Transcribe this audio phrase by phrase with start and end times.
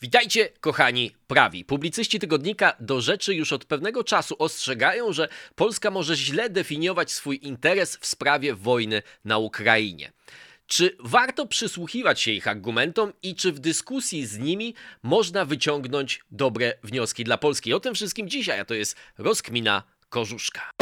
[0.00, 1.64] Witajcie, kochani prawi.
[1.64, 7.40] Publicyści tygodnika do rzeczy już od pewnego czasu ostrzegają, że Polska może źle definiować swój
[7.42, 10.12] interes w sprawie wojny na Ukrainie.
[10.66, 16.72] Czy warto przysłuchiwać się ich argumentom i czy w dyskusji z nimi można wyciągnąć dobre
[16.82, 17.74] wnioski dla Polski?
[17.74, 20.77] O tym wszystkim dzisiaj, a to jest rozkmina Korzuszka.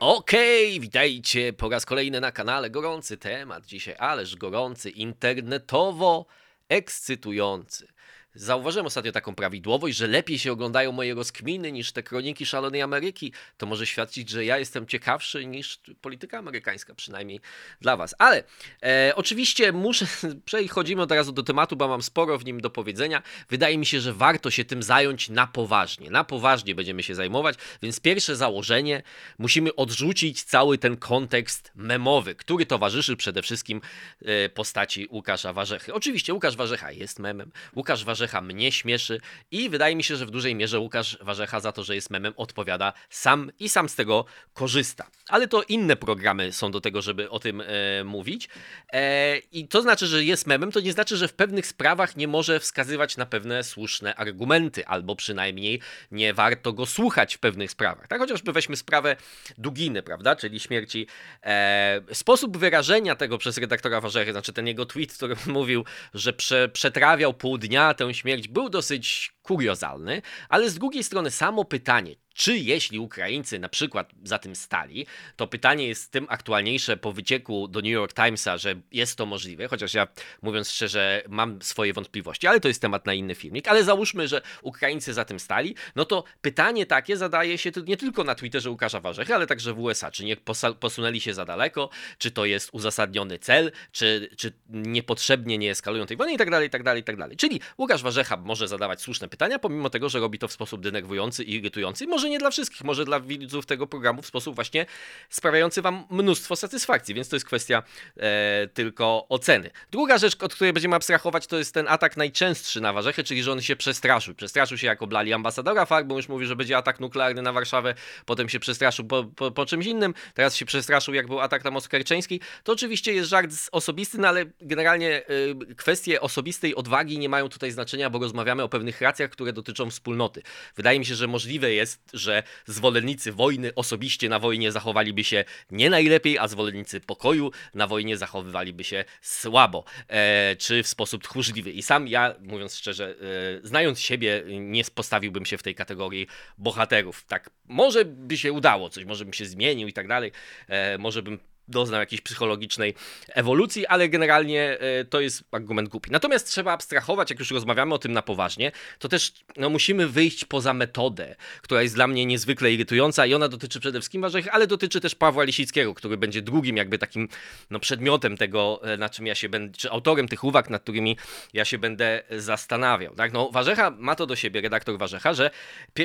[0.00, 2.70] Okej, okay, witajcie po raz kolejny na kanale.
[2.70, 6.26] Gorący temat dzisiaj, ależ gorący, internetowo
[6.68, 7.88] ekscytujący.
[8.36, 13.32] Zauważyłem ostatnio taką prawidłowość, że lepiej się oglądają moje rozkminy niż te kroniki szalonej Ameryki.
[13.56, 17.40] To może świadczyć, że ja jestem ciekawszy niż polityka amerykańska, przynajmniej
[17.80, 18.14] dla Was.
[18.18, 18.44] Ale
[18.82, 20.06] e, oczywiście muszę,
[20.44, 23.22] przechodzimy od razu do tematu, bo mam sporo w nim do powiedzenia.
[23.48, 26.10] Wydaje mi się, że warto się tym zająć na poważnie.
[26.10, 29.02] Na poważnie będziemy się zajmować, więc pierwsze założenie,
[29.38, 33.80] musimy odrzucić cały ten kontekst memowy, który towarzyszy przede wszystkim
[34.22, 35.94] e, postaci Łukasza Warzechy.
[35.94, 37.50] Oczywiście Łukasz Warzecha jest memem.
[37.76, 41.60] Łukasz Warzecha Warzecha mnie śmieszy i wydaje mi się, że w dużej mierze Łukasz Warzecha
[41.60, 45.06] za to, że jest memem odpowiada sam i sam z tego korzysta.
[45.28, 48.48] Ale to inne programy są do tego, żeby o tym e, mówić.
[48.92, 52.28] E, I to znaczy, że jest memem, to nie znaczy, że w pewnych sprawach nie
[52.28, 58.08] może wskazywać na pewne słuszne argumenty, albo przynajmniej nie warto go słuchać w pewnych sprawach.
[58.08, 59.16] Tak chociażby weźmy sprawę
[59.58, 61.06] Duginy, prawda, czyli śmierci.
[61.42, 66.32] E, sposób wyrażenia tego przez redaktora Warzechy, znaczy ten jego tweet, w którym mówił, że
[66.32, 72.16] prze, przetrawiał pół dnia tę śmierć, był dosyć kuriozalny, ale z drugiej strony samo pytanie,
[72.36, 77.68] czy jeśli Ukraińcy na przykład za tym stali, to pytanie jest tym aktualniejsze po wycieku
[77.68, 80.08] do New York Timesa, że jest to możliwe, chociaż ja
[80.42, 84.42] mówiąc szczerze mam swoje wątpliwości, ale to jest temat na inny filmik, ale załóżmy, że
[84.62, 89.00] Ukraińcy za tym stali, no to pytanie takie zadaje się nie tylko na Twitterze Łukasza
[89.00, 90.36] Warzechy, ale także w USA, czy nie
[90.80, 96.16] posunęli się za daleko, czy to jest uzasadniony cel, czy, czy niepotrzebnie nie eskalują tej
[96.16, 96.32] wojny?
[96.32, 97.36] I tak dalej, i tak dalej, i tak dalej.
[97.36, 101.44] Czyli Łukasz Warzecha może zadawać słuszne pytania, pomimo tego, że robi to w sposób denerwujący
[101.44, 104.86] i irytujący, może nie dla wszystkich, może dla widzów tego programu w sposób właśnie
[105.30, 107.82] sprawiający wam mnóstwo satysfakcji, więc to jest kwestia
[108.16, 109.70] e, tylko oceny.
[109.90, 113.52] Druga rzecz, od której będziemy abstrahować, to jest ten atak najczęstszy na Warzechę, czyli że
[113.52, 114.34] on się przestraszył.
[114.34, 117.94] Przestraszył się jak oblali ambasadora FARC, bo już mówi, że będzie atak nuklearny na Warszawę,
[118.26, 121.70] potem się przestraszył po, po, po czymś innym, teraz się przestraszył jak był atak na
[121.70, 122.40] most kerczeński.
[122.64, 125.22] To oczywiście jest żart osobisty, no ale generalnie
[125.70, 129.90] y, kwestie osobistej odwagi nie mają tutaj znaczenia, bo rozmawiamy o pewnych racjach, które dotyczą
[129.90, 130.42] wspólnoty.
[130.76, 135.90] Wydaje mi się, że możliwe jest, że zwolennicy wojny osobiście na wojnie zachowaliby się nie
[135.90, 141.70] najlepiej, a zwolennicy pokoju na wojnie zachowywaliby się słabo, e, czy w sposób tchórzliwy.
[141.70, 143.14] I sam ja, mówiąc szczerze,
[143.62, 146.26] e, znając siebie, nie postawiłbym się w tej kategorii
[146.58, 147.24] bohaterów.
[147.24, 150.32] Tak, może by się udało coś, może bym się zmienił i tak dalej,
[150.68, 151.38] e, może bym
[151.68, 152.94] doznał jakiejś psychologicznej
[153.28, 156.10] ewolucji, ale generalnie e, to jest argument głupi.
[156.10, 160.44] Natomiast trzeba abstrahować, jak już rozmawiamy o tym na poważnie, to też no, musimy wyjść
[160.44, 164.66] poza metodę, która jest dla mnie niezwykle irytująca i ona dotyczy przede wszystkim Warzech, ale
[164.66, 167.28] dotyczy też Pawła Lisickiego, który będzie drugim jakby takim
[167.70, 171.16] no, przedmiotem tego, e, na czym ja się będę, czy autorem tych uwag, nad którymi
[171.52, 173.14] ja się będę zastanawiał.
[173.14, 173.32] Tak?
[173.32, 175.50] No, Warzecha ma to do siebie, redaktor Warzecha, że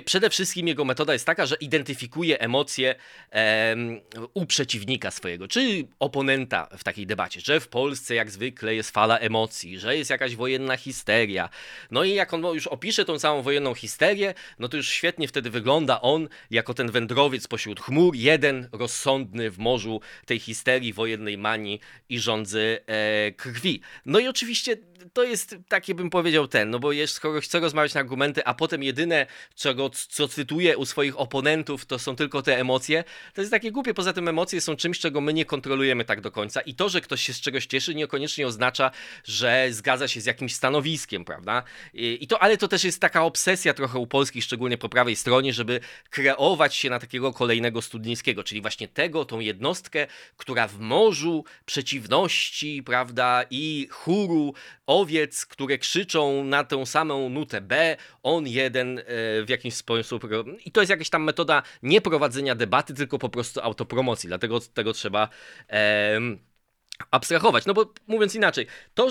[0.05, 2.95] przede wszystkim jego metoda jest taka, że identyfikuje emocje
[4.33, 9.17] u przeciwnika swojego, czy oponenta w takiej debacie, że w Polsce jak zwykle jest fala
[9.17, 11.49] emocji, że jest jakaś wojenna histeria.
[11.91, 15.49] No i jak on już opisze tą całą wojenną histerię, no to już świetnie wtedy
[15.49, 21.79] wygląda on jako ten wędrowiec pośród chmur, jeden rozsądny w morzu tej histerii, wojennej manii
[22.09, 23.81] i rządzy e, krwi.
[24.05, 24.77] No i oczywiście
[25.13, 28.53] to jest takie bym powiedział ten, no bo jest, skoro chcę rozmawiać na argumenty, a
[28.53, 29.25] potem jedyne,
[29.55, 33.93] czego, co cytuję u swoich oponentów, to są tylko te emocje, to jest takie głupie.
[33.93, 37.01] Poza tym emocje są czymś, czego my nie kontrolujemy tak do końca i to, że
[37.01, 38.91] ktoś się z czegoś cieszy, niekoniecznie oznacza,
[39.23, 41.63] że zgadza się z jakimś stanowiskiem, prawda?
[41.93, 45.53] I, to, ale to też jest taka obsesja trochę u polskich, szczególnie po prawej stronie,
[45.53, 50.07] żeby kreować się na takiego kolejnego Studnińskiego, czyli właśnie tego, tą jednostkę,
[50.37, 54.53] która w morzu przeciwności, prawda, i chóru
[54.87, 59.03] owiec, które krzyczą na tę samą nutę B, on jeden e,
[59.45, 60.27] w jakiś sposób.
[60.65, 64.27] I to jest jakaś tam metoda nie prowadzenia debaty, tylko po prostu autopromocji.
[64.27, 65.29] Dlatego tego trzeba.
[67.11, 67.65] Abstrahować.
[67.65, 69.09] No bo mówiąc inaczej, to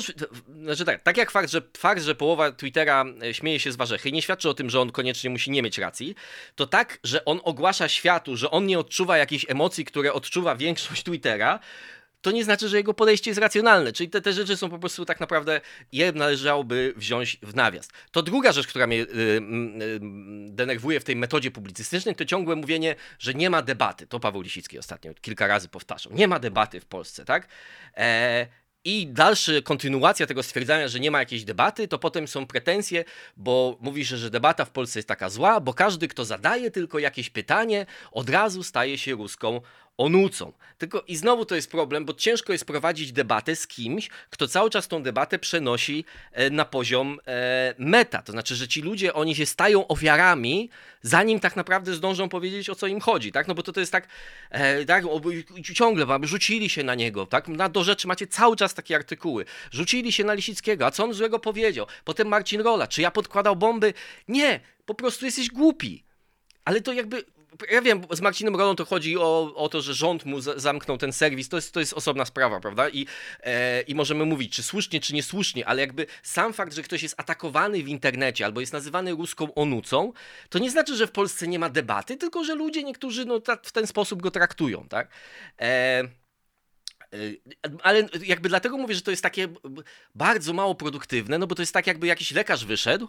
[0.63, 4.13] znaczy tak, tak jak fakt, że fakt, że połowa Twittera e, śmieje się z Warzechy,
[4.13, 6.15] nie świadczy o tym, że on koniecznie musi nie mieć racji,
[6.55, 11.03] to tak, że on ogłasza światu, że on nie odczuwa jakichś emocji, które odczuwa większość
[11.03, 11.59] Twittera,
[12.21, 13.93] to nie znaczy, że jego podejście jest racjonalne.
[13.93, 15.61] Czyli te, te rzeczy są po prostu tak naprawdę,
[15.93, 17.89] je należałoby wziąć w nawias.
[18.11, 20.01] To druga rzecz, która mnie y, y,
[20.49, 24.07] denerwuje w tej metodzie publicystycznej, to ciągłe mówienie, że nie ma debaty.
[24.07, 26.13] To Paweł Lisicki ostatnio kilka razy powtarzał.
[26.13, 27.49] Nie ma debaty w Polsce, tak?
[27.97, 28.47] E,
[28.85, 33.05] i dalsza kontynuacja tego stwierdzania, że nie ma jakiejś debaty, to potem są pretensje,
[33.37, 37.31] bo mówisz, że debata w Polsce jest taka zła, bo każdy, kto zadaje tylko jakieś
[37.31, 39.61] pytanie, od razu staje się ruską
[39.97, 40.53] onucą.
[40.79, 44.71] Tylko i znowu to jest problem, bo ciężko jest prowadzić debatę z kimś, kto cały
[44.71, 48.23] czas tą debatę przenosi e, na poziom e, meta.
[48.23, 50.71] To znaczy, że ci ludzie, oni się stają ofiarami,
[51.03, 53.49] zanim tak naprawdę zdążą powiedzieć, o co im chodzi, tak?
[53.49, 54.09] No bo to, to jest tak,
[54.51, 55.05] e, tak
[55.75, 57.49] ciągle wam rzucili się na niego, tak?
[57.49, 59.45] Na do rzeczy macie cały czas takie artykuły.
[59.71, 61.87] Rzucili się na Lisickiego, a co on złego powiedział?
[62.05, 63.95] Potem Marcin Rola, czy ja podkładał bomby?
[64.29, 66.05] Nie, po prostu jesteś głupi.
[66.65, 67.25] Ale to jakby
[67.71, 71.13] ja wiem, z Marcinem Rolą to chodzi o, o to, że rząd mu zamknął ten
[71.13, 72.89] serwis, to jest, to jest osobna sprawa, prawda?
[72.89, 73.07] I,
[73.41, 77.15] e, I możemy mówić, czy słusznie, czy niesłusznie, ale jakby sam fakt, że ktoś jest
[77.21, 80.13] atakowany w internecie albo jest nazywany ruską onucą,
[80.49, 83.73] to nie znaczy, że w Polsce nie ma debaty, tylko że ludzie niektórzy no, w
[83.73, 85.09] ten sposób go traktują, tak?
[85.61, 87.19] E, e
[87.83, 89.49] ale jakby dlatego mówię, że to jest takie
[90.15, 93.09] bardzo mało produktywne, no bo to jest tak, jakby jakiś lekarz wyszedł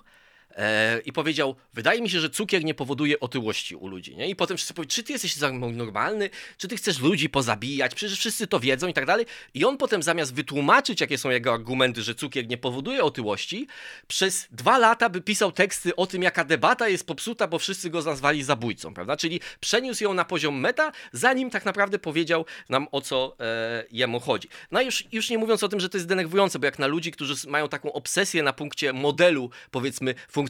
[1.05, 4.15] i powiedział, wydaje mi się, że cukier nie powoduje otyłości u ludzi.
[4.15, 4.29] Nie?
[4.29, 5.37] I potem wszyscy powiedzieli, czy ty jesteś
[5.73, 9.25] normalny, czy ty chcesz ludzi pozabijać, przecież wszyscy to wiedzą i tak dalej.
[9.53, 13.67] I on potem zamiast wytłumaczyć, jakie są jego argumenty, że cukier nie powoduje otyłości,
[14.07, 18.01] przez dwa lata by pisał teksty o tym, jaka debata jest popsuta, bo wszyscy go
[18.01, 19.17] nazwali zabójcą, prawda?
[19.17, 24.19] Czyli przeniósł ją na poziom meta, zanim tak naprawdę powiedział nam, o co e, jemu
[24.19, 24.47] chodzi.
[24.71, 27.11] No już, już nie mówiąc o tym, że to jest denerwujące, bo jak na ludzi,
[27.11, 30.40] którzy mają taką obsesję na punkcie modelu, powiedzmy, funkcjonowania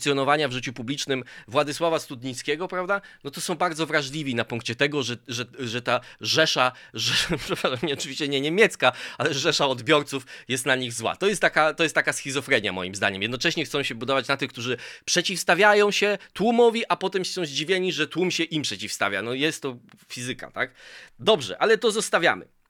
[0.50, 3.02] w życiu publicznym Władysława Studnickiego, prawda?
[3.24, 7.14] No to są bardzo wrażliwi na punkcie tego, że, że, że ta rzesza, że,
[7.84, 11.16] nie, oczywiście nie niemiecka, ale rzesza odbiorców jest na nich zła.
[11.16, 13.22] To jest, taka, to jest taka schizofrenia moim zdaniem.
[13.22, 18.08] Jednocześnie chcą się budować na tych, którzy przeciwstawiają się tłumowi, a potem są zdziwieni, że
[18.08, 19.22] tłum się im przeciwstawia.
[19.22, 19.78] No jest to
[20.10, 20.74] fizyka, tak?
[21.20, 22.61] Dobrze, ale to zostawiamy.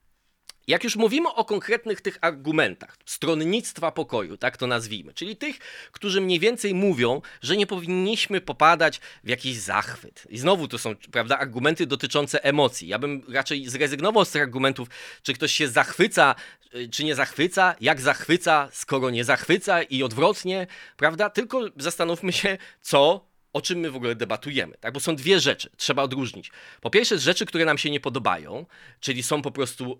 [0.72, 5.60] Jak już mówimy o konkretnych tych argumentach, stronnictwa pokoju, tak to nazwijmy, czyli tych,
[5.92, 10.28] którzy mniej więcej mówią, że nie powinniśmy popadać w jakiś zachwyt.
[10.30, 12.88] I znowu to są, prawda, argumenty dotyczące emocji.
[12.88, 14.88] Ja bym raczej zrezygnował z tych argumentów,
[15.24, 16.36] czy ktoś się zachwyca,
[16.76, 20.68] y, czy nie zachwyca, jak zachwyca, skoro nie zachwyca i odwrotnie,
[20.98, 21.30] prawda?
[21.30, 24.94] Tylko zastanówmy się, co o czym my w ogóle debatujemy, tak?
[24.94, 26.52] Bo są dwie rzeczy, trzeba odróżnić.
[26.82, 28.66] Po pierwsze, rzeczy, które nam się nie podobają,
[29.00, 30.00] czyli są po prostu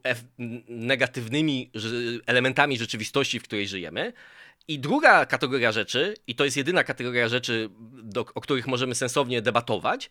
[0.68, 1.72] negatywnymi
[2.26, 4.14] elementami rzeczywistości, w której żyjemy.
[4.68, 7.70] I druga kategoria rzeczy, i to jest jedyna kategoria rzeczy,
[8.04, 10.10] do, o których możemy sensownie debatować,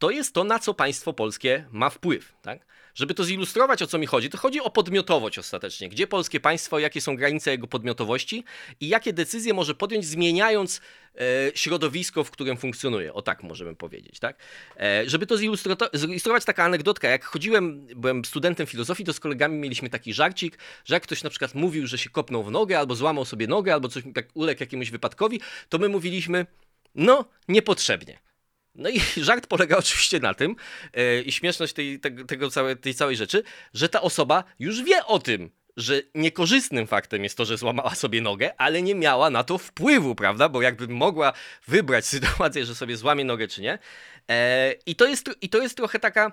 [0.00, 2.32] to jest to, na co państwo polskie ma wpływ.
[2.42, 2.66] Tak?
[2.94, 5.88] Żeby to zilustrować, o co mi chodzi, to chodzi o podmiotowość ostatecznie.
[5.88, 8.44] Gdzie polskie państwo, jakie są granice jego podmiotowości
[8.80, 10.80] i jakie decyzje może podjąć, zmieniając
[11.14, 11.20] e,
[11.54, 13.14] środowisko, w którym funkcjonuje.
[13.14, 14.18] O tak możemy powiedzieć.
[14.18, 14.36] Tak?
[14.80, 15.36] E, żeby to
[15.94, 17.08] zilustrować, taka anegdotka.
[17.08, 21.30] Jak chodziłem, byłem studentem filozofii, to z kolegami mieliśmy taki żarcik, że jak ktoś na
[21.30, 24.62] przykład mówił, że się kopnął w nogę, albo złamał sobie nogę, albo coś tak uległ
[24.62, 26.46] jakiemuś wypadkowi, to my mówiliśmy,
[26.94, 28.29] no, niepotrzebnie.
[28.74, 30.56] No i żart polega oczywiście na tym,
[30.94, 33.42] yy, i śmieszność tej, tego, całe, tej całej rzeczy,
[33.74, 38.20] że ta osoba już wie o tym, że niekorzystnym faktem jest to, że złamała sobie
[38.20, 40.48] nogę, ale nie miała na to wpływu, prawda?
[40.48, 41.32] Bo jakby mogła
[41.68, 43.78] wybrać sytuację, że sobie złamie nogę, czy nie.
[44.30, 46.32] E, I to jest, i to jest trochę taka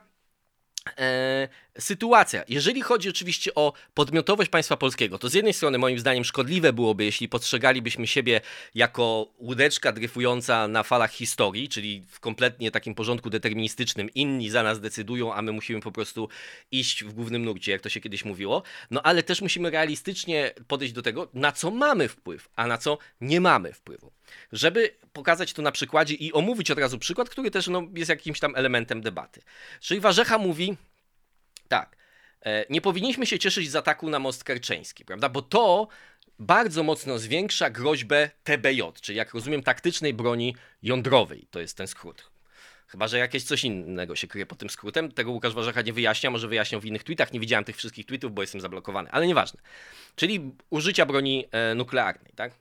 [1.79, 2.43] sytuacja.
[2.49, 7.05] Jeżeli chodzi oczywiście o podmiotowość państwa polskiego, to z jednej strony moim zdaniem szkodliwe byłoby,
[7.05, 8.41] jeśli postrzegalibyśmy siebie
[8.75, 14.09] jako łódeczka dryfująca na falach historii, czyli w kompletnie takim porządku deterministycznym.
[14.13, 16.29] Inni za nas decydują, a my musimy po prostu
[16.71, 18.63] iść w głównym nurcie, jak to się kiedyś mówiło.
[18.91, 22.97] No ale też musimy realistycznie podejść do tego, na co mamy wpływ, a na co
[23.21, 24.16] nie mamy wpływu.
[24.51, 28.39] Żeby pokazać to na przykładzie i omówić od razu przykład, który też no, jest jakimś
[28.39, 29.41] tam elementem debaty.
[29.79, 30.77] Czyli Warzecha mówi,
[31.67, 31.97] tak.
[32.45, 35.29] E, nie powinniśmy się cieszyć z ataku na most kerczeński, prawda?
[35.29, 35.87] Bo to
[36.39, 41.47] bardzo mocno zwiększa groźbę TBJ, czyli jak rozumiem taktycznej broni jądrowej.
[41.51, 42.31] To jest ten skrót.
[42.87, 45.11] Chyba, że jakieś coś innego się kryje pod tym skrótem.
[45.11, 47.33] Tego Łukasz Warzecha nie wyjaśnia, może wyjaśniał w innych tweetach.
[47.33, 49.61] Nie widziałem tych wszystkich tweetów, bo jestem zablokowany, ale nieważne.
[50.15, 52.51] Czyli użycia broni e, nuklearnej, tak?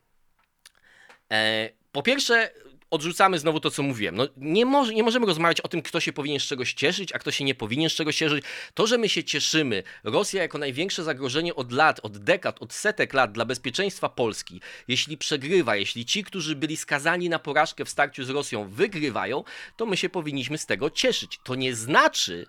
[1.33, 2.51] E, po pierwsze,
[2.91, 4.17] odrzucamy znowu to, co mówiłem.
[4.17, 7.19] No, nie, może, nie możemy rozmawiać o tym, kto się powinien z czegoś cieszyć, a
[7.19, 8.45] kto się nie powinien z czegoś cieszyć.
[8.75, 13.15] To, że my się cieszymy, Rosja jako największe zagrożenie od lat, od dekad, od setek
[13.15, 18.25] lat dla bezpieczeństwa Polski, jeśli przegrywa, jeśli ci, którzy byli skazani na porażkę w starciu
[18.25, 19.45] z Rosją, wygrywają,
[19.77, 21.41] to my się powinniśmy z tego cieszyć.
[21.45, 22.47] To nie znaczy,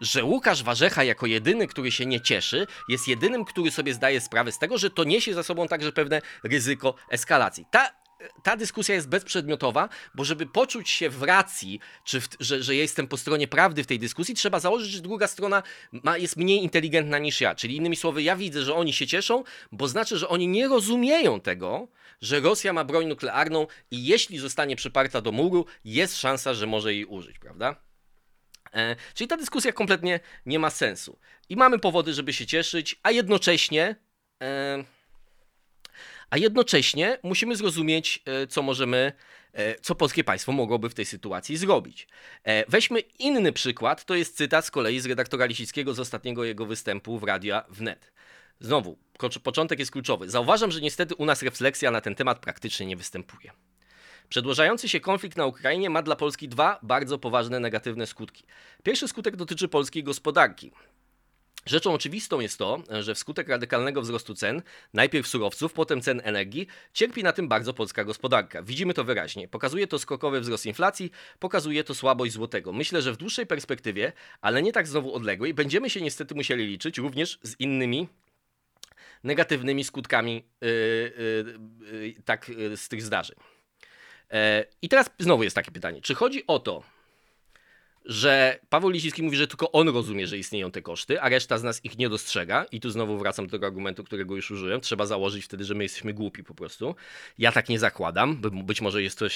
[0.00, 4.52] że Łukasz Warzecha jako jedyny, który się nie cieszy, jest jedynym, który sobie zdaje sprawę
[4.52, 7.66] z tego, że to niesie za sobą także pewne ryzyko eskalacji.
[7.70, 7.98] Ta
[8.42, 13.08] ta dyskusja jest bezprzedmiotowa, bo żeby poczuć się w racji, czy w, że, że jestem
[13.08, 15.62] po stronie prawdy w tej dyskusji, trzeba założyć, że druga strona
[15.92, 17.54] ma, jest mniej inteligentna niż ja.
[17.54, 21.40] Czyli innymi słowy, ja widzę, że oni się cieszą, bo znaczy, że oni nie rozumieją
[21.40, 21.88] tego,
[22.20, 26.94] że Rosja ma broń nuklearną i jeśli zostanie przyparta do muru, jest szansa, że może
[26.94, 27.87] jej użyć, prawda?
[28.74, 31.18] E, czyli ta dyskusja kompletnie nie ma sensu.
[31.48, 33.96] I mamy powody, żeby się cieszyć, a jednocześnie.
[34.42, 34.84] E,
[36.30, 39.12] a jednocześnie musimy zrozumieć, e, co możemy,
[39.82, 42.08] co polskie państwo mogłoby w tej sytuacji zrobić.
[42.68, 47.18] Weźmy inny przykład, to jest cytat z kolei z redaktora Lisickiego z ostatniego jego występu
[47.18, 48.12] w Radia Wnet.
[48.60, 48.98] Znowu,
[49.42, 50.30] początek jest kluczowy.
[50.30, 53.52] Zauważam, że niestety u nas refleksja na ten temat praktycznie nie występuje.
[54.28, 58.44] Przedłużający się konflikt na Ukrainie ma dla Polski dwa bardzo poważne negatywne skutki.
[58.82, 60.72] Pierwszy skutek dotyczy polskiej gospodarki.
[61.66, 64.62] Rzeczą oczywistą jest to, że wskutek radykalnego wzrostu cen,
[64.94, 68.62] najpierw surowców, potem cen energii, cierpi na tym bardzo polska gospodarka.
[68.62, 69.48] Widzimy to wyraźnie.
[69.48, 72.72] Pokazuje to skokowy wzrost inflacji, pokazuje to słabość złotego.
[72.72, 76.98] Myślę, że w dłuższej perspektywie, ale nie tak znowu odległej, będziemy się niestety musieli liczyć
[76.98, 78.08] również z innymi
[79.24, 80.68] negatywnymi skutkami yy,
[81.90, 83.36] yy, yy, tak z tych zdarzeń.
[84.30, 86.82] E, I teraz znowu jest takie pytanie, czy chodzi o to,
[88.08, 91.62] że Paweł Lisicki mówi, że tylko on rozumie, że istnieją te koszty, a reszta z
[91.62, 92.66] nas ich nie dostrzega.
[92.72, 94.80] I tu znowu wracam do tego argumentu, którego już użyłem.
[94.80, 96.94] Trzeba założyć wtedy, że my jesteśmy głupi po prostu.
[97.38, 99.30] Ja tak nie zakładam, być może jest to y,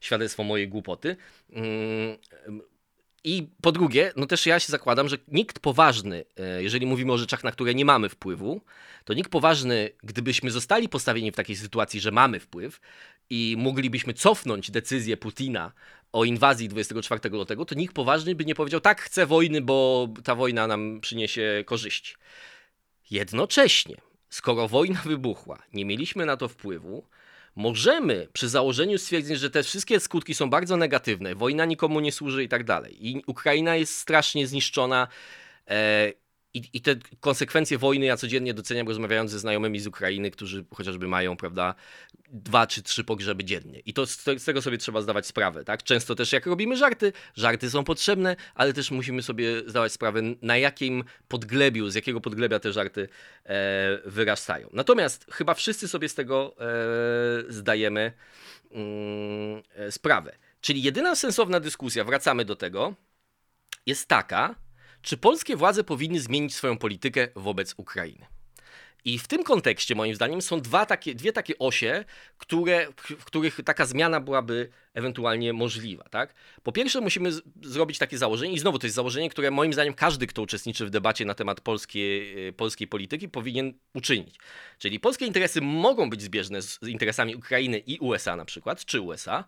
[0.00, 1.16] świadectwo mojej głupoty.
[1.52, 2.16] Mm,
[3.24, 7.18] I po drugie, no też ja się zakładam, że nikt poważny, e, jeżeli mówimy o
[7.18, 8.60] rzeczach, na które nie mamy wpływu,
[9.04, 12.80] to nikt poważny, gdybyśmy zostali postawieni w takiej sytuacji, że mamy wpływ
[13.30, 15.72] i moglibyśmy cofnąć decyzję Putina
[16.12, 20.34] o inwazji 24 lutego, to nikt poważny by nie powiedział, tak, chcę wojny, bo ta
[20.34, 22.14] wojna nam przyniesie korzyści.
[23.10, 23.96] Jednocześnie,
[24.30, 27.04] skoro wojna wybuchła, nie mieliśmy na to wpływu,
[27.56, 32.44] możemy przy założeniu stwierdzić, że te wszystkie skutki są bardzo negatywne, wojna nikomu nie służy
[32.44, 33.06] i tak dalej.
[33.06, 35.08] I Ukraina jest strasznie zniszczona.
[35.68, 36.12] E,
[36.56, 41.08] i, I te konsekwencje wojny ja codziennie doceniam, rozmawiając ze znajomymi z Ukrainy, którzy chociażby
[41.08, 41.74] mają, prawda,
[42.28, 43.80] dwa czy trzy pogrzeby dziennie.
[43.80, 45.82] I to z, z, tego sobie trzeba zdawać sprawę, tak?
[45.82, 50.56] Często też jak robimy żarty, żarty są potrzebne, ale też musimy sobie zdawać sprawę, na
[50.56, 53.08] jakim podglebiu, z jakiego podglebia te żarty
[53.44, 54.68] e, wyrastają.
[54.72, 58.12] Natomiast chyba wszyscy sobie z tego e, zdajemy
[58.70, 60.36] mm, e, sprawę.
[60.60, 62.94] Czyli jedyna sensowna dyskusja, wracamy do tego,
[63.86, 64.54] jest taka,
[65.02, 68.26] czy polskie władze powinny zmienić swoją politykę wobec Ukrainy?
[69.04, 72.04] I w tym kontekście, moim zdaniem, są dwa takie, dwie takie osie,
[72.38, 72.86] które,
[73.18, 76.04] w których taka zmiana byłaby ewentualnie możliwa.
[76.04, 76.34] Tak?
[76.62, 79.94] Po pierwsze, musimy z- zrobić takie założenie, i znowu to jest założenie, które moim zdaniem
[79.94, 84.38] każdy, kto uczestniczy w debacie na temat polskiej, polskiej polityki, powinien uczynić.
[84.78, 89.44] Czyli polskie interesy mogą być zbieżne z interesami Ukrainy i USA na przykład, czy USA,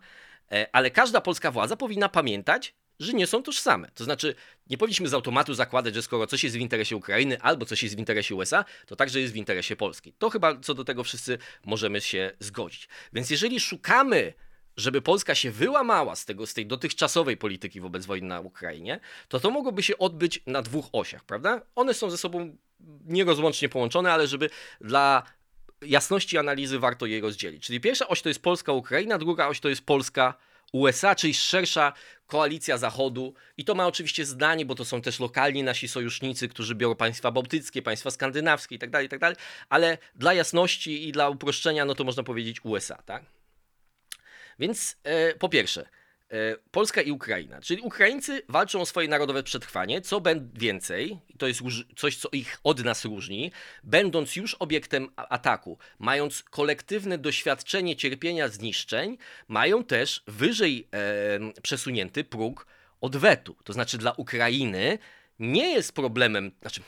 [0.51, 3.91] e, ale każda polska władza powinna pamiętać, że nie są tożsame.
[3.95, 4.35] To znaczy,
[4.69, 7.95] nie powinniśmy z automatu zakładać, że skoro coś jest w interesie Ukrainy albo coś jest
[7.95, 10.13] w interesie USA, to także jest w interesie Polski.
[10.13, 12.87] To chyba co do tego wszyscy możemy się zgodzić.
[13.13, 14.33] Więc jeżeli szukamy
[14.77, 19.39] żeby Polska się wyłamała z, tego, z tej dotychczasowej polityki wobec wojny na Ukrainie, to
[19.39, 21.61] to mogłoby się odbyć na dwóch osiach, prawda?
[21.75, 22.57] One są ze sobą
[23.05, 24.49] nierozłącznie połączone, ale żeby
[24.81, 25.23] dla
[25.81, 27.63] jasności analizy warto je rozdzielić.
[27.63, 30.33] Czyli pierwsza oś to jest Polska-Ukraina, druga oś to jest Polska
[30.71, 31.93] USA, czyli szersza
[32.27, 33.33] koalicja Zachodu.
[33.57, 37.31] I to ma oczywiście zdanie, bo to są też lokalni nasi sojusznicy, którzy biorą państwa
[37.31, 39.37] bałtyckie, państwa skandynawskie itd., tak itd., tak
[39.69, 43.23] ale dla jasności i dla uproszczenia, no to można powiedzieć USA, tak?
[44.59, 45.89] Więc e, po pierwsze,
[46.71, 47.61] Polska i Ukraina.
[47.61, 50.21] Czyli Ukraińcy walczą o swoje narodowe przetrwanie, co
[50.53, 51.61] więcej, to jest
[51.95, 53.51] coś, co ich od nas różni,
[53.83, 59.17] będąc już obiektem ataku, mając kolektywne doświadczenie cierpienia, zniszczeń,
[59.47, 62.67] mają też wyżej e, przesunięty próg
[63.01, 63.55] odwetu.
[63.63, 64.97] To znaczy dla Ukrainy
[65.39, 66.81] nie jest problemem, znaczy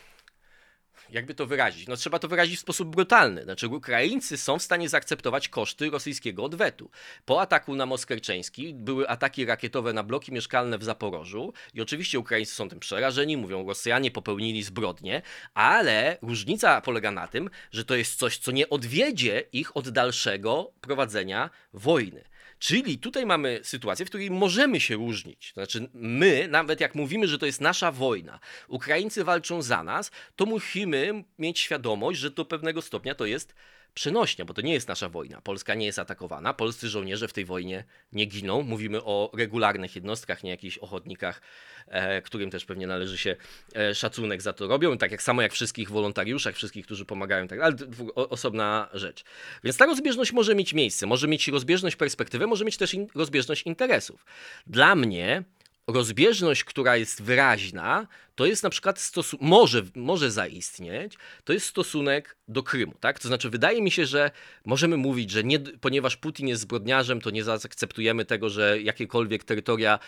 [1.11, 1.87] jakby to wyrazić?
[1.87, 3.43] No trzeba to wyrazić w sposób brutalny.
[3.43, 6.89] Znaczy Ukraińcy są w stanie zaakceptować koszty rosyjskiego odwetu.
[7.25, 12.55] Po ataku na Moskerczeński były ataki rakietowe na bloki mieszkalne w Zaporożu i oczywiście Ukraińcy
[12.55, 15.21] są tym przerażeni, mówią Rosjanie popełnili zbrodnie,
[15.53, 20.71] ale różnica polega na tym, że to jest coś, co nie odwiedzie ich od dalszego
[20.81, 22.30] prowadzenia wojny.
[22.61, 25.51] Czyli tutaj mamy sytuację, w której możemy się różnić.
[25.53, 30.45] znaczy, my, nawet jak mówimy, że to jest nasza wojna, Ukraińcy walczą za nas, to
[30.45, 33.55] musimy mieć świadomość, że do pewnego stopnia to jest
[33.93, 35.41] przenośnia, bo to nie jest nasza wojna.
[35.41, 37.83] Polska nie jest atakowana, polscy żołnierze w tej wojnie
[38.13, 38.61] nie giną.
[38.61, 41.41] Mówimy o regularnych jednostkach, nie jakichś ochotnikach,
[41.87, 43.35] e, którym też pewnie należy się
[43.75, 47.59] e, szacunek za to robią, tak jak samo jak wszystkich wolontariuszach, wszystkich, którzy pomagają, tak,
[47.59, 47.75] ale
[48.15, 49.23] osobna rzecz.
[49.63, 53.63] Więc ta rozbieżność może mieć miejsce, może mieć rozbieżność perspektywy, może mieć też in, rozbieżność
[53.63, 54.25] interesów.
[54.67, 55.43] Dla mnie
[55.91, 62.37] rozbieżność, która jest wyraźna, to jest na przykład stosunek, może, może zaistnieć, to jest stosunek
[62.47, 63.19] do Krymu, tak?
[63.19, 64.31] To znaczy wydaje mi się, że
[64.65, 69.99] możemy mówić, że nie, ponieważ Putin jest zbrodniarzem, to nie zaakceptujemy tego, że jakiekolwiek terytoria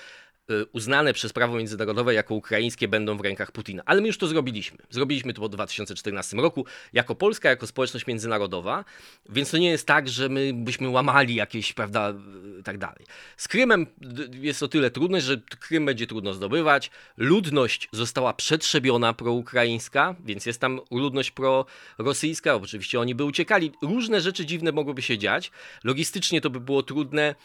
[0.73, 3.83] uznane przez prawo międzynarodowe jako ukraińskie będą w rękach Putina.
[3.85, 4.77] Ale my już to zrobiliśmy.
[4.89, 8.85] Zrobiliśmy to po 2014 roku jako Polska, jako społeczność międzynarodowa,
[9.29, 12.13] więc to nie jest tak, że my byśmy łamali jakieś, prawda,
[12.59, 13.05] y, tak dalej.
[13.37, 13.87] Z Krymem
[14.31, 16.91] jest o tyle trudne, że Krym będzie trudno zdobywać.
[17.17, 22.55] Ludność została przetrzebiona proukraińska, więc jest tam ludność prorosyjska.
[22.55, 23.71] Oczywiście oni by uciekali.
[23.81, 25.51] Różne rzeczy dziwne mogłyby się dziać.
[25.83, 27.35] Logistycznie to by było trudne.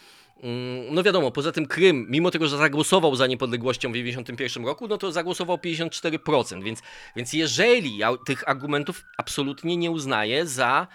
[0.42, 4.88] Mm, no wiadomo, poza tym Krym, mimo tego, że zagłosował za niepodległością w 1991 roku,
[4.88, 6.82] no to zagłosował 54%, więc,
[7.16, 10.86] więc jeżeli ja tych argumentów absolutnie nie uznaję za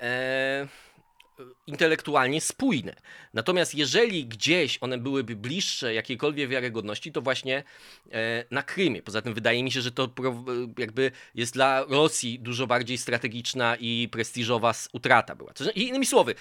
[0.00, 0.68] e,
[1.66, 2.96] intelektualnie spójne.
[3.34, 7.64] Natomiast jeżeli gdzieś one byłyby bliższe jakiejkolwiek wiarygodności, to właśnie
[8.12, 9.02] e, na Krymie.
[9.02, 10.14] Poza tym wydaje mi się, że to
[10.78, 15.52] jakby jest dla Rosji dużo bardziej strategiczna i prestiżowa utrata była.
[15.74, 16.34] Innymi słowy,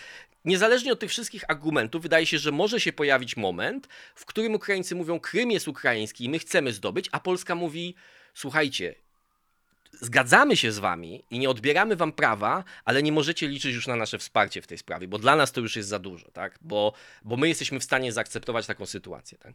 [0.46, 4.96] niezależnie od tych wszystkich argumentów, wydaje się, że może się pojawić moment, w którym Ukraińcy
[4.96, 7.96] mówią, Krym jest ukraiński i my chcemy zdobyć, a Polska mówi,
[8.34, 8.96] słuchajcie,
[10.02, 13.96] zgadzamy się z wami i nie odbieramy wam prawa, ale nie możecie liczyć już na
[13.96, 16.60] nasze wsparcie w tej sprawie, bo dla nas to już jest za dużo, tak?
[16.62, 19.54] Bo, bo my jesteśmy w stanie zaakceptować taką sytuację, tak?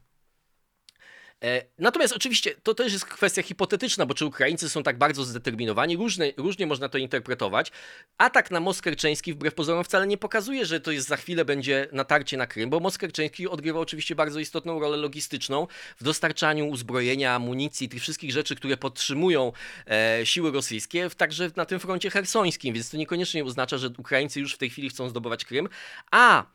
[1.44, 5.96] E, natomiast oczywiście to też jest kwestia hipotetyczna, bo czy Ukraińcy są tak bardzo zdeterminowani,
[5.96, 7.72] różne, różnie można to interpretować.
[8.18, 11.88] Atak na most kerczeński wbrew pozorom wcale nie pokazuje, że to jest za chwilę będzie
[11.92, 15.66] natarcie na Krym, bo most kerczeński odgrywa oczywiście bardzo istotną rolę logistyczną
[15.96, 19.52] w dostarczaniu uzbrojenia, amunicji, tych wszystkich rzeczy, które podtrzymują
[19.86, 24.54] e, siły rosyjskie, także na tym froncie hersońskim, więc to niekoniecznie oznacza, że Ukraińcy już
[24.54, 25.68] w tej chwili chcą zdobywać Krym,
[26.10, 26.46] a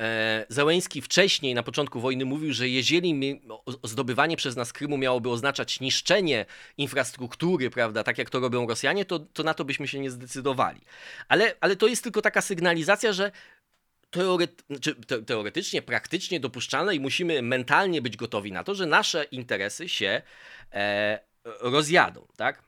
[0.00, 3.40] E, Załęski wcześniej, na początku wojny, mówił, że jeżeli
[3.84, 6.46] zdobywanie przez nas Krymu miałoby oznaczać niszczenie
[6.78, 10.80] infrastruktury, prawda, tak jak to robią Rosjanie, to, to na to byśmy się nie zdecydowali.
[11.28, 13.30] Ale, ale to jest tylko taka sygnalizacja, że
[14.80, 19.88] czy te, teoretycznie, praktycznie dopuszczalne i musimy mentalnie być gotowi na to, że nasze interesy
[19.88, 20.22] się
[20.72, 22.62] e, rozjadą, tak?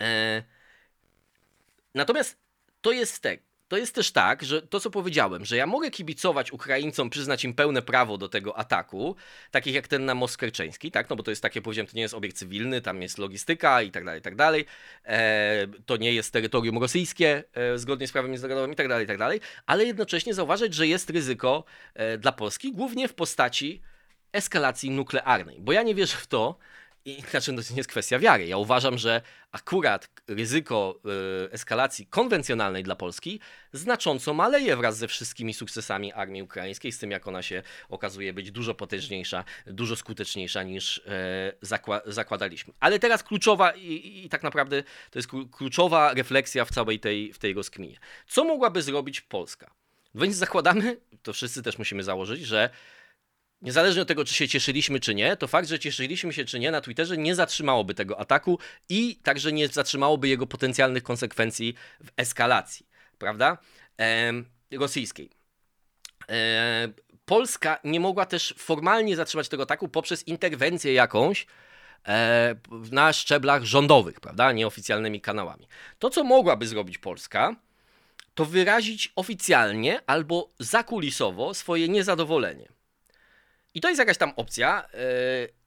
[0.00, 0.42] E,
[1.94, 2.36] natomiast
[2.80, 6.52] to jest tak, to jest też tak, że to co powiedziałem, że ja mogę kibicować
[6.52, 9.16] Ukraińcom, przyznać im pełne prawo do tego ataku,
[9.50, 12.02] takich jak ten na most kerczeński, tak, no bo to jest takie, powiedziałem, to nie
[12.02, 14.64] jest obiekt cywilny, tam jest logistyka i tak dalej, i tak dalej,
[15.04, 19.08] e, to nie jest terytorium rosyjskie e, zgodnie z prawem międzynarodowym i tak dalej, i
[19.08, 23.82] tak dalej, ale jednocześnie zauważyć, że jest ryzyko e, dla Polski, głównie w postaci
[24.32, 26.58] eskalacji nuklearnej, bo ja nie wierzę w to,
[27.06, 28.46] i znaczy, to nie jest kwestia wiary.
[28.46, 31.00] Ja uważam, że akurat ryzyko
[31.46, 33.40] y, eskalacji konwencjonalnej dla Polski
[33.72, 38.50] znacząco maleje wraz ze wszystkimi sukcesami armii ukraińskiej, z tym jak ona się okazuje być
[38.50, 41.02] dużo potężniejsza, dużo skuteczniejsza niż y,
[41.62, 42.74] zakła zakładaliśmy.
[42.80, 47.38] Ale teraz kluczowa i, i, tak naprawdę to jest kluczowa refleksja w całej tej, w
[47.38, 47.98] tej rozkminie.
[48.26, 49.70] Co mogłaby zrobić Polska?
[50.14, 52.70] No więc zakładamy, to wszyscy też musimy założyć, że
[53.66, 56.70] niezależnie od tego, czy się cieszyliśmy, czy nie, to fakt, że cieszyliśmy się, czy nie
[56.70, 62.86] na Twitterze nie zatrzymałoby tego ataku i także nie zatrzymałoby jego potencjalnych konsekwencji w eskalacji,
[63.18, 63.58] prawda?
[64.00, 64.32] E,
[64.72, 65.30] rosyjskiej.
[66.28, 66.88] E,
[67.24, 71.46] Polska nie mogła też formalnie zatrzymać tego ataku poprzez interwencję jakąś
[72.08, 72.54] e,
[72.92, 74.52] na szczeblach rządowych, prawda?
[74.52, 75.68] Nieoficjalnymi kanałami.
[75.98, 77.56] To, co mogłaby zrobić Polska,
[78.34, 82.75] to wyrazić oficjalnie albo zakulisowo swoje niezadowolenie.
[83.76, 84.88] I to jest jakaś tam opcja.
[84.92, 84.98] Yy,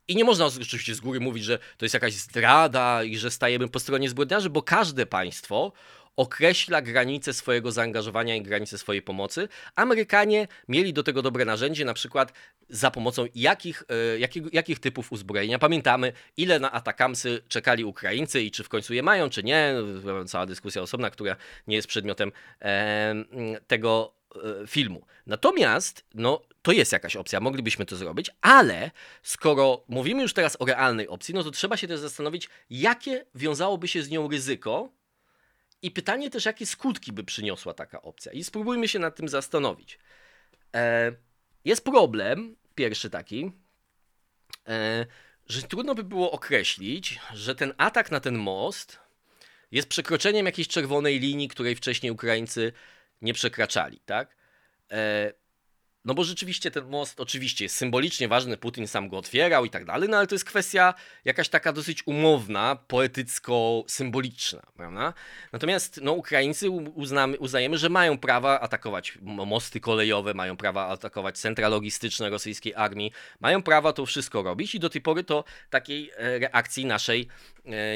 [0.08, 3.67] I nie można oczywiście z góry mówić, że to jest jakaś zdrada i że stajemy
[3.67, 5.72] po stronie zbrodniarzy, bo każde państwo
[6.15, 9.48] określa granice swojego zaangażowania i granice swojej pomocy.
[9.76, 12.34] Amerykanie mieli do tego dobre narzędzie, na przykład
[12.69, 15.60] za pomocą jakich, e, jakich, jakich typów uzbrojenia.
[15.60, 19.74] Pamiętamy, ile na atakamsy czekali Ukraińcy i czy w końcu je mają, czy nie.
[20.28, 21.36] Cała dyskusja osobna, która
[21.67, 23.15] nie jest przedmiotem e,
[23.67, 24.18] tego e,
[24.68, 25.06] filmu.
[25.26, 28.92] Natomiast, no, to jest jakaś opcja, moglibyśmy to zrobić, ale
[29.24, 33.88] skoro mówimy już teraz o realnej opcji, no to trzeba się też zastanowić, jakie wiązałoby
[33.88, 34.92] się z nią ryzyko
[35.82, 38.32] i pytanie też, jakie skutki by przyniosła taka opcja.
[38.32, 40.00] I spróbujmy się nad tym zastanowić.
[40.76, 41.12] E,
[41.65, 43.52] jest problem, pierwszy taki,
[44.68, 45.06] e,
[45.48, 49.00] że trudno by było określić, że ten atak na ten most
[49.72, 52.74] jest przekroczeniem jakiejś czerwonej linii, której wcześniej Ukraińcy
[53.21, 54.36] nie przekraczali, tak?
[54.91, 55.34] E,
[56.05, 59.86] no bo rzeczywiście ten most oczywiście jest symbolicznie ważny, Putin sam go otwierał i tak
[59.86, 60.93] dalej, no ale to jest kwestia
[61.25, 65.13] jakaś taka dosyć umowna, poetycko-symboliczna, prawda?
[65.53, 71.69] Natomiast no, Ukraińcy uznamy, uznajemy, że mają prawa atakować mosty kolejowe, mają prawa atakować centra
[71.69, 76.39] logistyczne rosyjskiej armii, mają prawa to wszystko robić i do tej pory to takiej e,
[76.39, 77.27] reakcji naszej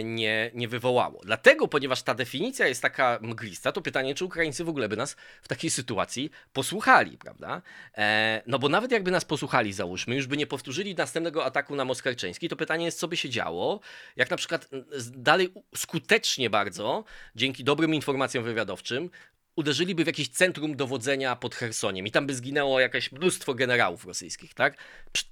[0.03, 1.21] nie, nie wywołało.
[1.23, 5.15] Dlatego, ponieważ ta definicja jest taka mglista, to pytanie, czy Ukraińcy w ogóle by nas
[5.41, 7.61] w takiej sytuacji posłuchali, prawda?
[7.97, 11.85] E, no bo nawet jakby nas posłuchali, załóżmy, już by nie powtórzyli następnego ataku na
[11.85, 13.79] Moskarczyński, to pytanie jest, co by się działo,
[14.15, 14.69] jak na przykład
[15.11, 17.03] dalej skutecznie bardzo,
[17.35, 19.09] dzięki dobrym informacjom wywiadowczym,
[19.55, 24.53] uderzyliby w jakieś centrum dowodzenia pod Chersoniem i tam by zginęło jakieś mnóstwo generałów rosyjskich,
[24.53, 24.77] tak?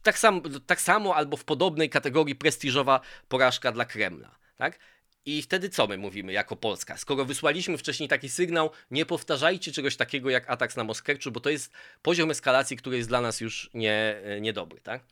[0.03, 4.79] Tak, sam, tak samo albo w podobnej kategorii prestiżowa porażka dla Kremla, tak?
[5.25, 6.97] I wtedy co my mówimy jako Polska?
[6.97, 11.49] Skoro wysłaliśmy wcześniej taki sygnał, nie powtarzajcie czegoś takiego jak atak na Moskewczu, bo to
[11.49, 15.03] jest poziom eskalacji, który jest dla nas już nie, e, niedobry, tak?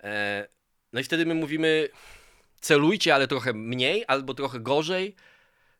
[0.00, 0.48] E,
[0.92, 1.88] no i wtedy my mówimy,
[2.60, 5.14] celujcie, ale trochę mniej albo trochę gorzej,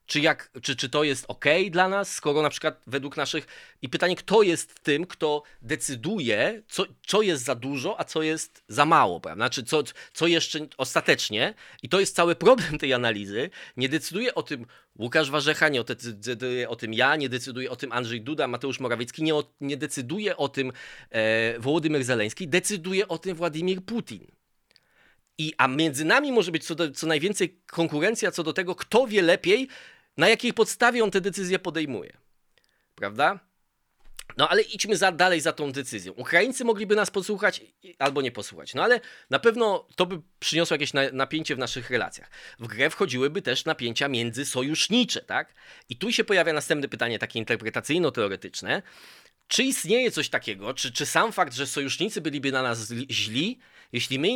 [0.08, 3.46] czy, jak, czy, czy to jest ok dla nas, skoro na przykład według naszych.
[3.82, 8.64] I pytanie, kto jest tym, kto decyduje, co, co jest za dużo, a co jest
[8.68, 9.44] za mało, prawda?
[9.44, 14.42] Znaczy, co, co jeszcze ostatecznie, i to jest cały problem tej analizy, nie decyduje o
[14.42, 14.66] tym
[14.98, 19.22] Łukasz Warzecha, nie decyduje o tym ja, nie decyduje o tym Andrzej Duda, Mateusz Morawiecki,
[19.22, 20.72] nie, o, nie decyduje o tym
[21.10, 24.26] e, Wołodymyr Zeleński, decyduje o tym Władimir Putin.
[25.38, 29.06] I, a między nami może być co, do, co najwięcej konkurencja co do tego, kto
[29.06, 29.68] wie lepiej,
[30.18, 32.16] na jakiej podstawie on te decyzje podejmuje.
[32.94, 33.48] Prawda?
[34.36, 36.12] No ale idźmy za, dalej za tą decyzją.
[36.12, 37.60] Ukraińcy mogliby nas posłuchać
[37.98, 38.74] albo nie posłuchać.
[38.74, 39.00] No ale
[39.30, 42.30] na pewno to by przyniosło jakieś na, napięcie w naszych relacjach.
[42.58, 45.54] W grę wchodziłyby też napięcia międzysojusznicze, tak?
[45.88, 48.82] I tu się pojawia następne pytanie, takie interpretacyjno-teoretyczne.
[49.48, 53.58] Czy istnieje coś takiego, czy, czy sam fakt, że sojusznicy byliby na nas źli,
[53.92, 54.28] jeśli my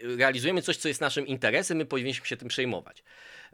[0.00, 3.02] realizujemy coś, co jest naszym interesem, my powinniśmy się tym przejmować?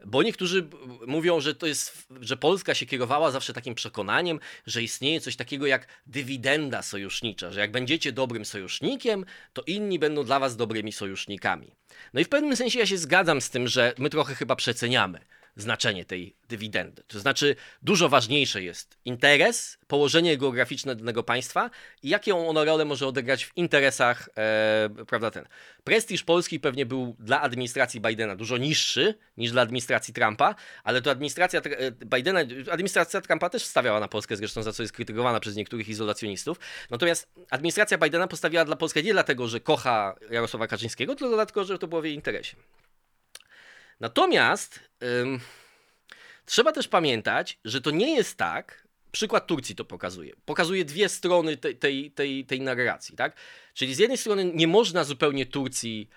[0.05, 0.67] Bo niektórzy
[1.07, 5.65] mówią, że to jest, że Polska się kierowała zawsze takim przekonaniem, że istnieje coś takiego
[5.65, 11.71] jak dywidenda sojusznicza, że jak będziecie dobrym sojusznikiem, to inni będą dla was dobrymi sojusznikami.
[12.13, 15.19] No i w pewnym sensie ja się zgadzam z tym, że my trochę chyba przeceniamy
[15.55, 17.03] znaczenie tej dywidendy.
[17.07, 21.69] To znaczy, dużo ważniejsze jest interes, położenie geograficzne danego państwa
[22.03, 25.45] i jaką ono rolę może odegrać w interesach, e, prawda, ten.
[25.83, 31.11] Prestiż Polski pewnie był dla administracji Bidena dużo niższy niż dla administracji Trumpa, ale to
[31.11, 32.39] administracja e, Bidena,
[32.71, 36.59] administracja Trumpa też stawiała na Polskę, zresztą za co jest krytykowana przez niektórych izolacjonistów.
[36.89, 41.79] Natomiast administracja Bidena postawiła dla Polski nie dlatego, że kocha Jarosława Kaczyńskiego, tylko dlatego, że
[41.79, 42.55] to było w jej interesie.
[43.99, 44.79] Natomiast
[45.21, 45.39] ym,
[46.45, 50.33] trzeba też pamiętać, że to nie jest tak, przykład Turcji to pokazuje.
[50.45, 53.35] Pokazuje dwie strony tej, tej, tej, tej narracji, tak?
[53.73, 56.09] Czyli z jednej strony nie można zupełnie Turcji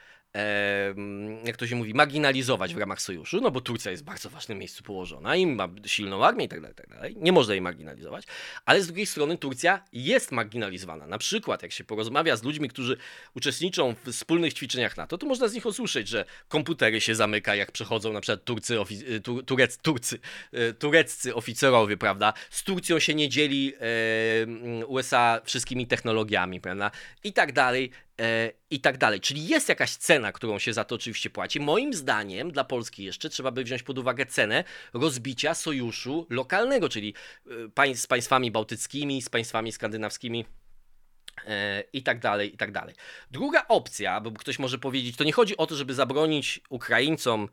[1.45, 4.59] jak to się mówi, marginalizować w ramach sojuszu, no bo Turcja jest w bardzo ważnym
[4.59, 7.17] miejscu położona i ma silną armię i tak dalej, tak dalej.
[7.21, 8.25] Nie można jej marginalizować,
[8.65, 11.07] ale z drugiej strony Turcja jest marginalizowana.
[11.07, 12.97] Na przykład, jak się porozmawia z ludźmi, którzy
[13.35, 17.73] uczestniczą w wspólnych ćwiczeniach NATO, to można z nich usłyszeć, że komputery się zamyka, jak
[17.73, 20.19] przechodzą na przykład Turcy, y, tu, turec, Turcy,
[20.55, 22.33] y, tureccy oficerowie, prawda?
[22.51, 26.91] Z Turcją się nie dzieli e, USA wszystkimi technologiami, prawda?
[27.25, 27.91] I tak dalej.
[28.21, 29.21] E, i tak dalej.
[29.21, 31.61] Czyli jest jakaś cena, którą się za to oczywiście płaci.
[31.61, 37.15] Moim zdaniem dla Polski jeszcze trzeba by wziąć pod uwagę cenę rozbicia sojuszu lokalnego, czyli
[37.87, 40.45] e, z państwami bałtyckimi, z państwami skandynawskimi
[41.47, 42.95] e, i tak dalej, i tak dalej.
[43.31, 47.49] Druga opcja, bo ktoś może powiedzieć, to nie chodzi o to, żeby zabronić Ukraińcom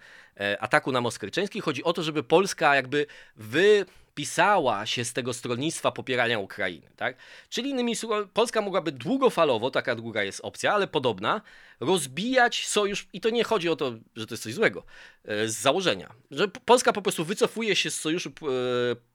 [0.60, 5.91] ataku na Moskwy chodzi o to, żeby Polska jakby wy pisała się z tego stronnictwa
[5.91, 6.89] popierania Ukrainy.
[6.95, 7.17] Tak?
[7.49, 11.41] Czyli innymi słowy, Polska mogłaby długofalowo, taka druga jest opcja, ale podobna,
[11.80, 14.84] rozbijać sojusz, i to nie chodzi o to, że to jest coś złego,
[15.25, 18.43] e, z założenia, że Polska po prostu wycofuje się z sojuszu e,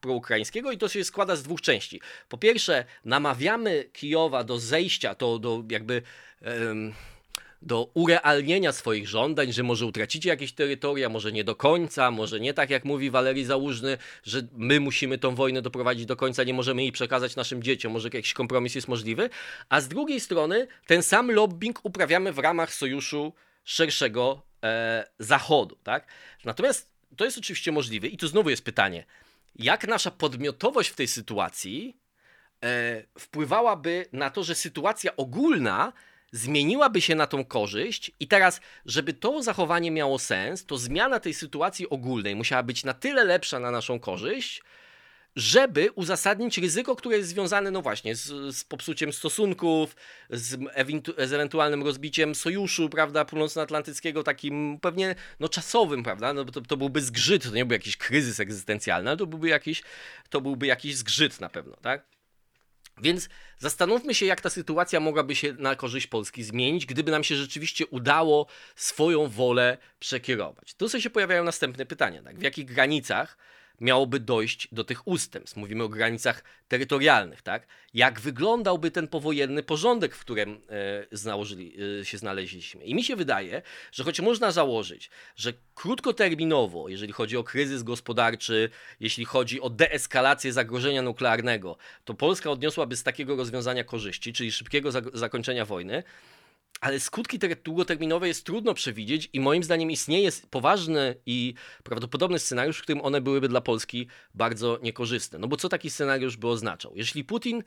[0.01, 2.01] proukraińskiego i to się składa z dwóch części.
[2.29, 6.01] Po pierwsze, namawiamy Kijowa do zejścia, to do jakby
[7.61, 12.53] do urealnienia swoich żądań, że może utracicie jakieś terytoria, może nie do końca, może nie
[12.53, 16.81] tak jak mówi Walerii Załużny, że my musimy tą wojnę doprowadzić do końca, nie możemy
[16.81, 19.29] jej przekazać naszym dzieciom, może jakiś kompromis jest możliwy,
[19.69, 25.77] a z drugiej strony ten sam lobbying uprawiamy w ramach sojuszu szerszego e, Zachodu.
[25.83, 26.07] Tak?
[26.45, 29.05] Natomiast to jest oczywiście możliwe i tu znowu jest pytanie,
[29.55, 31.97] jak nasza podmiotowość w tej sytuacji
[32.63, 35.93] e, wpływałaby na to, że sytuacja ogólna
[36.31, 41.33] zmieniłaby się na tą korzyść i teraz, żeby to zachowanie miało sens, to zmiana tej
[41.33, 44.63] sytuacji ogólnej musiała być na tyle lepsza na naszą korzyść,
[45.35, 49.95] żeby uzasadnić ryzyko, które jest związane, no właśnie, z, z popsuciem stosunków,
[50.29, 50.59] z,
[51.17, 57.01] z, ewentualnym rozbiciem sojuszu, prawda, północnoatlantyckiego, takim pewnie, no czasowym, prawda, no to, to byłby
[57.01, 59.83] zgrzyt, to nie byłby jakiś kryzys egzystencjalny, ale to byłby jakiś,
[60.29, 62.20] to byłby jakiś zgrzyt na pewno, tak?
[63.01, 67.35] Więc zastanówmy się, jak ta sytuacja mogłaby się na korzyść Polski zmienić, gdyby nam się
[67.35, 70.73] rzeczywiście udało swoją wolę przekierować.
[70.73, 72.23] Tu się pojawiają następne pytania.
[72.23, 72.39] Tak?
[72.39, 73.37] W jakich granicach
[73.81, 75.57] miałoby dojść do tych ustępstw.
[75.57, 77.67] Mówimy o granicach terytorialnych, tak?
[77.93, 82.85] Jak wyglądałby ten powojenny porządek, w którym e, założyli, e, się znaleźliśmy.
[82.85, 88.69] I mi się wydaje, że choć można założyć, że krótkoterminowo, jeżeli chodzi o kryzys gospodarczy,
[88.99, 94.91] jeśli chodzi o deeskalację zagrożenia nuklearnego, to Polska odniosłaby z takiego rozwiązania korzyści, czyli szybkiego
[95.13, 96.03] zakończenia wojny,
[96.81, 101.53] ale skutki długoterminowe jest trudno przewidzieć i moim zdaniem istnieje poważny i
[101.83, 105.39] prawdopodobny scenariusz, w którym one byłyby dla Polski bardzo niekorzystne.
[105.39, 106.91] No bo co taki scenariusz by oznaczał?
[106.95, 107.63] Jeśli Putin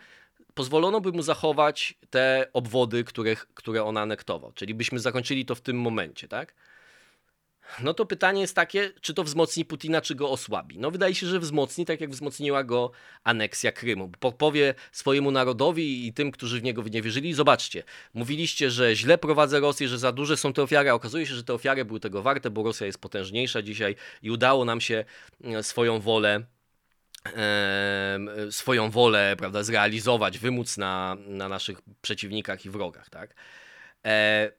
[0.54, 5.60] pozwolono by mu zachować te obwody, których, które on anektował, czyli byśmy zakończyli to w
[5.60, 6.54] tym momencie, tak?
[7.82, 10.78] No to pytanie jest takie, czy to wzmocni Putina, czy go osłabi.
[10.78, 12.90] No wydaje się, że wzmocni, tak jak wzmocniła go
[13.24, 14.10] aneksja Krymu.
[14.38, 17.82] Powie swojemu narodowi i tym, którzy w niego nie wierzyli, zobaczcie,
[18.14, 21.44] mówiliście, że źle prowadzę Rosję, że za duże są te ofiary, a okazuje się, że
[21.44, 25.04] te ofiary były tego warte, bo Rosja jest potężniejsza dzisiaj i udało nam się
[25.44, 26.44] e, swoją wolę
[28.50, 33.10] swoją wolę prawda, zrealizować, wymóc na, na naszych przeciwnikach i wrogach.
[33.10, 33.34] Tak?
[34.04, 34.52] E,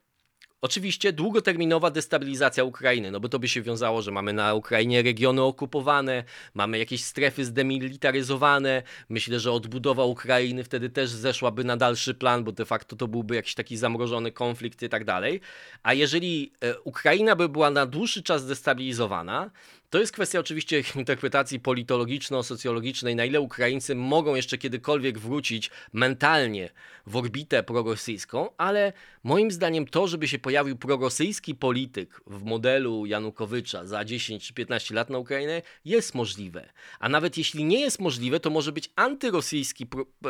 [0.66, 5.42] Oczywiście długoterminowa destabilizacja Ukrainy, no bo to by się wiązało, że mamy na Ukrainie regiony
[5.42, 6.24] okupowane,
[6.54, 8.84] mamy jakieś strefy zdemilitaryzowane.
[9.10, 13.36] Myślę, że odbudowa Ukrainy wtedy też zeszłaby na dalszy plan, bo de facto to byłby
[13.36, 15.42] jakiś taki zamrożony konflikt i tak dalej.
[15.84, 19.52] A jeżeli e, Ukraina by była na dłuższy czas destabilizowana,
[19.96, 26.70] to jest kwestia oczywiście interpretacji politologiczno-socjologicznej, na ile Ukraińcy mogą jeszcze kiedykolwiek wrócić mentalnie
[27.08, 33.86] w orbitę prorosyjską, ale moim zdaniem to, żeby się pojawił prorosyjski polityk w modelu Janukowycza
[33.86, 36.70] za 10 czy 15 lat na Ukrainę, jest możliwe.
[37.00, 39.88] A nawet jeśli nie jest możliwe, to może być antyrosyjski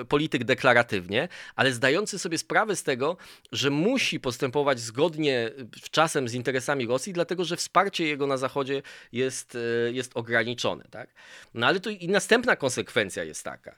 [0.09, 3.17] polityk deklaratywnie, ale zdający sobie sprawę z tego,
[3.51, 5.51] że musi postępować zgodnie
[5.91, 10.83] czasem z interesami Rosji, dlatego że wsparcie jego na Zachodzie jest jest, jest ograniczone.
[10.91, 11.09] Tak?
[11.53, 13.75] No ale tu i następna konsekwencja jest taka.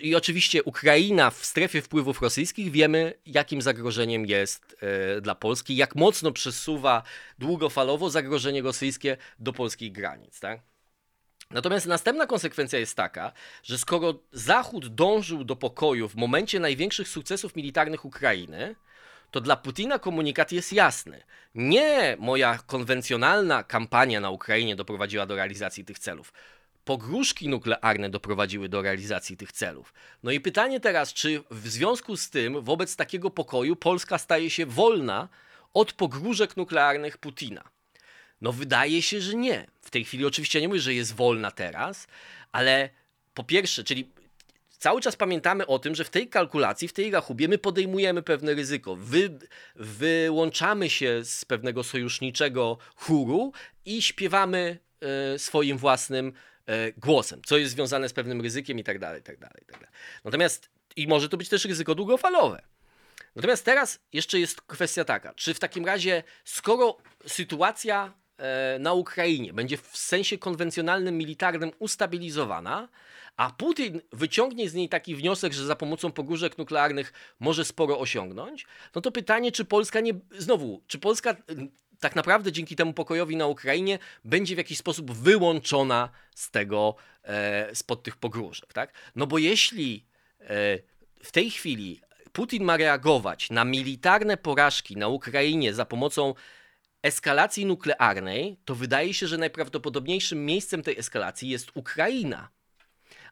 [0.00, 5.94] I oczywiście Ukraina w strefie wpływów rosyjskich wiemy, jakim zagrożeniem jest e, dla Polski, jak
[5.94, 7.02] mocno przesuwa
[7.38, 10.40] długofalowo zagrożenie rosyjskie do polskich granic.
[10.40, 10.60] Tak?
[11.50, 17.56] Natomiast następna konsekwencja jest taka, że skoro Zachód dążył do pokoju w momencie największych sukcesów
[17.56, 18.74] militarnych Ukrainy,
[19.30, 21.22] to dla Putina komunikat jest jasny.
[21.54, 26.32] Nie moja konwencjonalna kampania na Ukrainie doprowadziła do realizacji tych celów.
[26.84, 29.94] Pogróżki nuklearne doprowadziły do realizacji tych celów.
[30.22, 34.66] No i pytanie teraz, czy w związku z tym, wobec takiego pokoju, Polska staje się
[34.66, 35.28] wolna
[35.74, 37.64] od pogróżek nuklearnych Putina?
[38.40, 39.66] No wydaje się, że nie.
[39.82, 42.06] W tej chwili oczywiście nie mówię, że jest wolna teraz,
[42.52, 42.90] ale
[43.34, 44.10] po pierwsze, czyli
[44.80, 48.54] cały czas pamiętamy o tym, że w tej kalkulacji, w tej rachubie my podejmujemy pewne
[48.54, 48.96] ryzyko.
[48.96, 49.38] Wy,
[49.76, 53.52] wyłączamy się z pewnego sojuszniczego chóru
[53.84, 56.32] i śpiewamy e, swoim własnym
[56.66, 59.94] e, głosem, co jest związane z pewnym ryzykiem i tak dalej, tak dalej, tak dalej.
[60.24, 62.62] Natomiast i może to być też ryzyko długofalowe.
[63.36, 69.52] Natomiast teraz jeszcze jest kwestia taka, czy w takim razie, skoro sytuacja e, na Ukrainie
[69.52, 72.88] będzie w sensie konwencjonalnym, militarnym ustabilizowana,
[73.40, 78.66] a Putin wyciągnie z niej taki wniosek, że za pomocą pogróżek nuklearnych może sporo osiągnąć,
[78.94, 80.12] no to pytanie, czy Polska nie.
[80.38, 81.36] Znowu, czy Polska
[82.00, 87.74] tak naprawdę dzięki temu pokojowi na Ukrainie będzie w jakiś sposób wyłączona z tego, e,
[87.74, 88.92] spod tych pogróżek, tak?
[89.16, 90.06] No bo jeśli
[90.40, 90.46] e,
[91.22, 92.00] w tej chwili
[92.32, 96.34] Putin ma reagować na militarne porażki na Ukrainie za pomocą
[97.02, 102.59] eskalacji nuklearnej, to wydaje się, że najprawdopodobniejszym miejscem tej eskalacji jest Ukraina.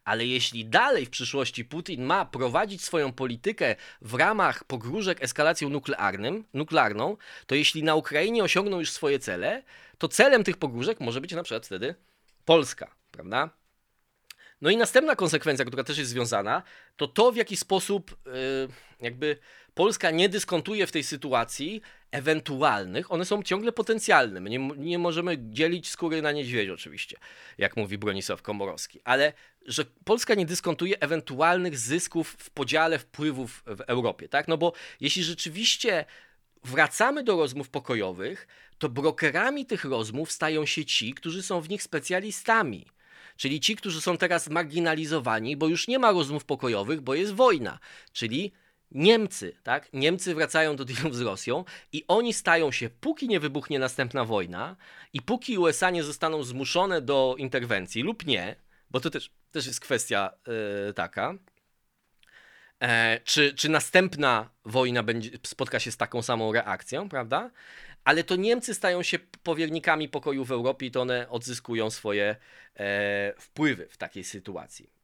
[0.09, 6.45] Ale jeśli dalej w przyszłości Putin ma prowadzić swoją politykę w ramach pogróżek eskalacją nuklearnym,
[6.55, 7.17] nuklearną,
[7.47, 9.63] to jeśli na Ukrainie osiągną już swoje cele,
[9.99, 11.95] to celem tych pogróżek może być na przykład wtedy
[12.45, 13.51] Polska, prawda?
[14.61, 16.63] No i następna konsekwencja, która też jest związana,
[16.97, 18.33] to to, w jaki sposób yy,
[19.01, 19.37] jakby
[19.75, 24.41] Polska nie dyskontuje w tej sytuacji ewentualnych, one są ciągle potencjalne.
[24.41, 27.17] My nie, nie możemy dzielić skóry na niedźwiedzie oczywiście,
[27.59, 29.33] jak mówi Bronisław Komorowski, ale
[29.67, 34.49] że Polska nie dyskontuje ewentualnych zysków w podziale wpływów w Europie, tak?
[34.49, 36.05] No bo jeśli rzeczywiście
[36.65, 38.47] wracamy do rozmów pokojowych,
[38.79, 42.87] to brokerami tych rozmów stają się ci, którzy są w nich specjalistami.
[43.39, 47.79] Czyli ci, którzy są teraz marginalizowani, bo już nie ma rozmów pokojowych, bo jest wojna.
[48.13, 48.53] Czyli
[48.91, 49.89] Niemcy, tak?
[49.93, 54.77] Niemcy wracają do dealów z Rosją i oni stają się, póki nie wybuchnie następna wojna
[55.13, 58.57] i póki USA nie zostaną zmuszone do interwencji lub nie,
[58.91, 60.31] bo to też, też jest kwestia
[60.87, 61.35] yy, taka,
[62.83, 67.51] e, czy, czy następna wojna będzie, spotka się z taką samą reakcją, prawda?
[68.05, 72.37] Ale to Niemcy stają się powiernikami pokoju w Europie i to one odzyskują swoje
[72.77, 74.99] e, wpływy w takiej sytuacji.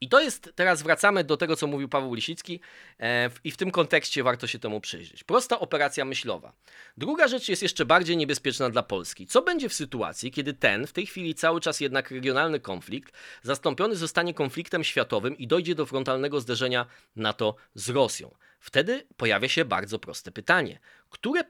[0.00, 2.60] I to jest, teraz wracamy do tego, co mówił Paweł Lisicki
[3.00, 5.24] e, i w tym kontekście warto się temu przyjrzeć.
[5.24, 6.52] Prosta operacja myślowa.
[6.96, 9.26] Druga rzecz jest jeszcze bardziej niebezpieczna dla Polski.
[9.26, 13.96] Co będzie w sytuacji, kiedy ten, w tej chwili cały czas jednak regionalny konflikt, zastąpiony
[13.96, 18.34] zostanie konfliktem światowym i dojdzie do frontalnego zderzenia NATO z Rosją?
[18.60, 20.78] Wtedy pojawia się bardzo proste pytanie.
[21.10, 21.44] Które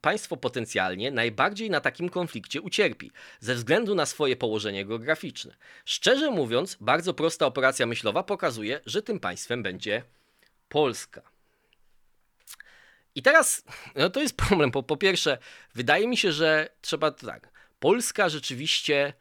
[0.00, 5.56] państwo potencjalnie najbardziej na takim konflikcie ucierpi, ze względu na swoje położenie geograficzne?
[5.84, 10.02] Szczerze mówiąc, bardzo prosta operacja myślowa pokazuje, że tym państwem będzie
[10.68, 11.22] Polska.
[13.14, 14.70] I teraz no to jest problem.
[14.70, 15.38] Po, po pierwsze,
[15.74, 17.50] wydaje mi się, że trzeba tak.
[17.80, 19.12] Polska rzeczywiście,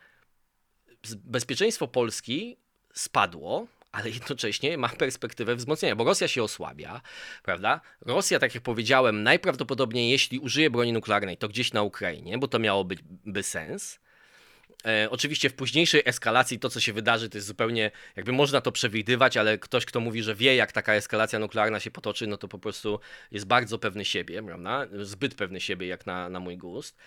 [1.16, 2.58] bezpieczeństwo Polski
[2.94, 7.02] spadło, ale jednocześnie ma perspektywę wzmocnienia, bo Rosja się osłabia,
[7.44, 7.82] prawda?
[8.02, 12.60] Rosja, tak jak powiedziałem, najprawdopodobniej, jeśli użyje broni nuklearnej, to gdzieś na Ukrainie, bo to
[12.60, 14.00] miałoby by sens.
[14.86, 18.72] E, oczywiście w późniejszej eskalacji to, co się wydarzy, to jest zupełnie, jakby można to
[18.72, 22.48] przewidywać, ale ktoś, kto mówi, że wie, jak taka eskalacja nuklearna się potoczy, no to
[22.48, 23.00] po prostu
[23.32, 24.88] jest bardzo pewny siebie, prawda?
[25.02, 26.98] Zbyt pewny siebie, jak na, na mój gust.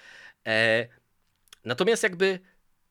[0.47, 0.87] E,
[1.65, 2.39] natomiast jakby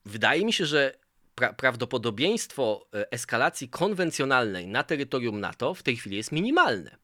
[0.06, 0.94] wydaje mi się, że
[1.42, 6.98] pra prawdopodobieństwo e, eskalacji konwencjonalnej na terytorium NATO w tej chwili jest minimalne.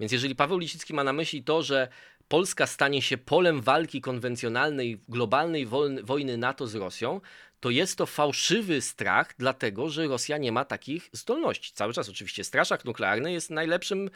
[0.00, 1.88] Więc jeżeli Paweł Lisicki ma na myśli to, że
[2.28, 5.66] Polska stanie się polem walki konwencjonalnej, globalnej
[6.02, 7.20] wojny NATO z Rosją,
[7.60, 11.72] to jest to fałszywy strach, dlatego że Rosja nie ma takich zdolności.
[11.74, 14.10] Cały czas oczywiście straszak nuklearny jest najlepszym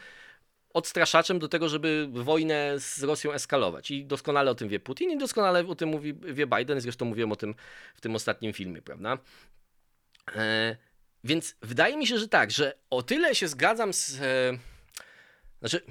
[0.73, 3.91] odstraszaczem do tego, żeby wojnę z Rosją eskalować.
[3.91, 7.31] I doskonale o tym wie Putin i doskonale o tym mówi, wie Biden, zresztą mówiłem
[7.31, 7.55] o tym
[7.95, 9.17] w tym ostatnim filmie, prawda?
[10.35, 10.75] E,
[11.23, 14.21] więc wydaje mi się, że tak, że o tyle się zgadzam z...
[14.21, 14.57] E,
[15.59, 15.81] znaczy,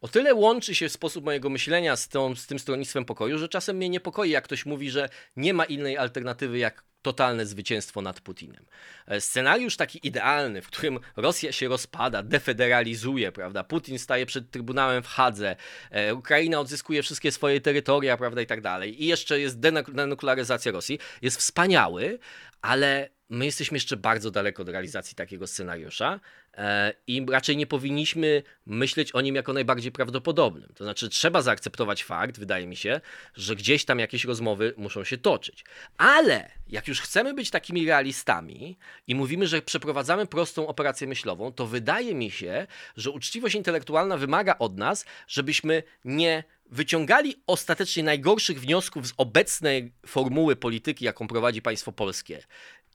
[0.00, 3.76] o tyle łączy się sposób mojego myślenia z, tą, z tym stronnictwem pokoju, że czasem
[3.76, 8.64] mnie niepokoi, jak ktoś mówi, że nie ma innej alternatywy jak totalne zwycięstwo nad Putinem.
[9.06, 13.64] E, scenariusz taki idealny, w którym Rosja się rozpada, defederalizuje, prawda?
[13.64, 15.56] Putin staje przed Trybunałem w Hadze,
[15.90, 19.02] e, Ukraina odzyskuje wszystkie swoje terytoria, prawda, i tak dalej.
[19.02, 19.60] I jeszcze jest
[19.92, 20.98] denuklearyzacja Rosji.
[21.22, 22.18] Jest wspaniały,
[22.62, 26.20] ale my jesteśmy jeszcze bardzo daleko od realizacji takiego scenariusza
[27.06, 30.72] i raczej nie powinniśmy myśleć o nim jako najbardziej prawdopodobnym.
[30.74, 33.00] To znaczy, trzeba zaakceptować fakt, wydaje mi się,
[33.34, 35.64] że gdzieś tam jakieś rozmowy muszą się toczyć.
[35.96, 41.66] Ale jak już chcemy być takimi realistami i mówimy, że przeprowadzamy prostą operację myślową, to
[41.66, 49.06] wydaje mi się, że uczciwość intelektualna wymaga od nas, żebyśmy nie wyciągali ostatecznie najgorszych wniosków
[49.06, 52.42] z obecnej formuły polityki, jaką prowadzi państwo polskie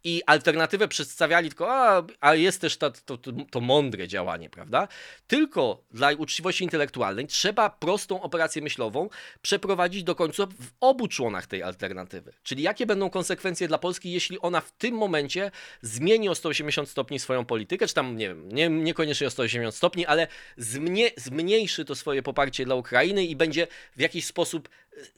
[0.04, 3.18] i alternatywę przedstawiali tylko, a, a jest też to, to,
[3.52, 4.88] to, mądre działanie, prawda?
[5.28, 9.10] Tylko dla uczciwości intelektualnej trzeba prostą operację myślową
[9.42, 12.34] przeprowadzić do końca w obu członach tej alternatywy.
[12.44, 17.20] Czyli jakie będą konsekwencje dla Polski, jeśli ona w tym momencie zmieni o 180 stopni
[17.20, 21.96] swoją politykę, czy tam, nie wiem, nie, niekoniecznie o 180 stopni, ale zmnie, zmniejszy to
[21.96, 24.70] swoje poparcie dla Ukrainy i będzie w jakiś sposób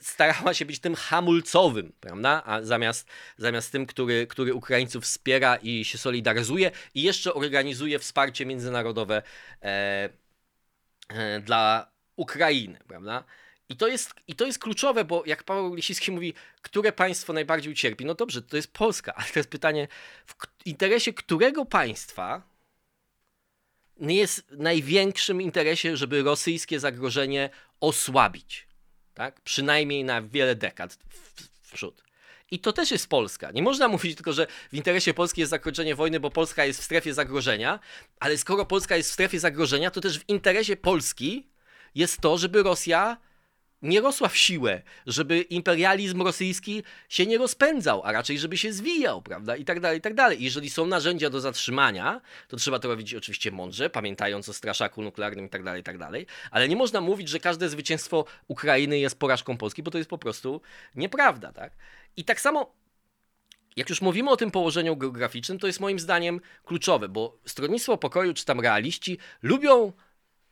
[0.01, 2.43] starała się być tym hamulcowym, prawda?
[2.45, 8.45] A zamiast, zamiast tym, który, który Ukraińców wspiera i się solidaryzuje i jeszcze organizuje wsparcie
[8.45, 9.21] międzynarodowe
[9.61, 10.09] e,
[11.09, 13.23] e, dla Ukrainy, prawda?
[13.69, 17.73] I to, jest, I to jest kluczowe, bo jak Paweł Lisicki mówi, które państwo najbardziej
[17.73, 18.05] ucierpi?
[18.05, 19.87] No dobrze, to jest Polska, ale to jest pytanie,
[20.25, 22.41] w interesie którego państwa
[23.99, 28.68] jest w największym interesie, żeby rosyjskie zagrożenie osłabić?
[29.19, 29.41] Tak?
[29.41, 32.03] Przynajmniej na wiele dekad w, w przód.
[32.51, 33.51] I to też jest Polska.
[33.51, 36.83] Nie można mówić tylko, że w interesie Polski jest zakończenie wojny, bo Polska jest w
[36.83, 37.79] strefie zagrożenia,
[38.19, 41.47] ale skoro Polska jest w strefie zagrożenia, to też w interesie Polski
[41.95, 43.17] jest to, żeby Rosja
[43.81, 49.21] nie rosła w siłę, żeby imperializm rosyjski się nie rozpędzał, a raczej żeby się zwijał,
[49.21, 49.55] prawda?
[49.55, 50.43] I tak dalej, i tak dalej.
[50.43, 55.45] Jeżeli są narzędzia do zatrzymania, to trzeba to robić oczywiście mądrze, pamiętając o straszaku nuklearnym
[55.45, 56.25] i tak dalej, i tak dalej.
[56.51, 60.17] Ale nie można mówić, że każde zwycięstwo Ukrainy jest porażką Polski, bo to jest po
[60.17, 60.61] prostu
[60.95, 61.73] nieprawda, tak?
[62.17, 62.79] I tak samo
[63.75, 68.33] jak już mówimy o tym położeniu geograficznym, to jest moim zdaniem kluczowe, bo Stronnictwo Pokoju
[68.33, 69.93] czy tam realiści lubią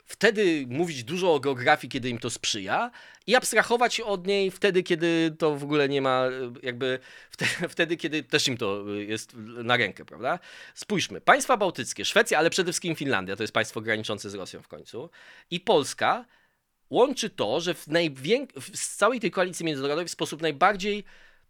[0.07, 2.91] wtedy mówić dużo o geografii, kiedy im to sprzyja
[3.27, 6.23] i abstrahować od niej wtedy, kiedy to w ogóle nie ma,
[6.63, 6.99] jakby
[7.69, 9.33] wtedy, kiedy też im to jest
[9.63, 10.39] na rękę, prawda?
[10.75, 14.67] Spójrzmy, państwa bałtyckie, Szwecja, ale przede wszystkim Finlandia, to jest państwo graniczące z Rosją w
[14.67, 15.09] końcu,
[15.51, 16.25] i Polska
[16.89, 21.03] łączy to, że w, najwięk- w całej tej koalicji międzynarodowej w sposób najbardziej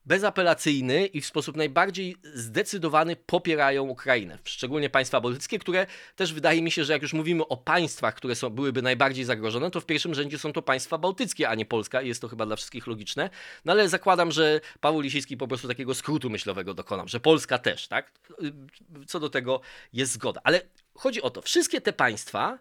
[0.07, 4.37] bezapelacyjny i w sposób najbardziej zdecydowany popierają Ukrainę.
[4.43, 8.35] Szczególnie państwa bałtyckie, które też wydaje mi się, że jak już mówimy o państwach, które
[8.35, 12.01] są, byłyby najbardziej zagrożone, to w pierwszym rzędzie są to państwa bałtyckie, a nie Polska.
[12.01, 13.29] Jest to chyba dla wszystkich logiczne.
[13.65, 17.87] No ale zakładam, że Paweł Lisicki po prostu takiego skrótu myślowego dokonał, że Polska też,
[17.87, 18.11] tak?
[19.07, 19.61] Co do tego
[19.93, 20.41] jest zgoda.
[20.43, 20.61] Ale
[20.93, 22.59] chodzi o to, wszystkie te państwa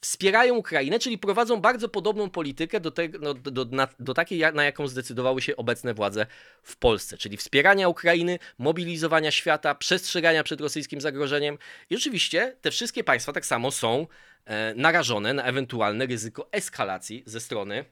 [0.00, 4.64] wspierają Ukrainę, czyli prowadzą bardzo podobną politykę do, te, no, do, na, do takiej, na
[4.64, 6.26] jaką zdecydowały się obecne władze
[6.62, 11.58] w Polsce, czyli wspierania Ukrainy, mobilizowania świata, przestrzegania przed rosyjskim zagrożeniem.
[11.90, 14.06] I oczywiście te wszystkie państwa tak samo są
[14.44, 17.84] e, narażone na ewentualne ryzyko eskalacji ze strony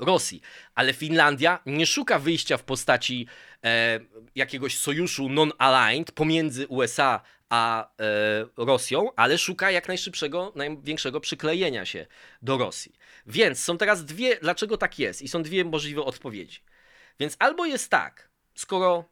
[0.00, 0.40] Rosji.
[0.74, 3.26] Ale Finlandia nie szuka wyjścia w postaci
[3.64, 4.00] e,
[4.34, 12.06] jakiegoś sojuszu non-aligned pomiędzy USA a e, Rosją, ale szuka jak najszybszego, największego przyklejenia się
[12.42, 12.94] do Rosji.
[13.26, 15.22] Więc są teraz dwie, dlaczego tak jest?
[15.22, 16.60] I są dwie możliwe odpowiedzi.
[17.20, 19.04] Więc albo jest tak, skoro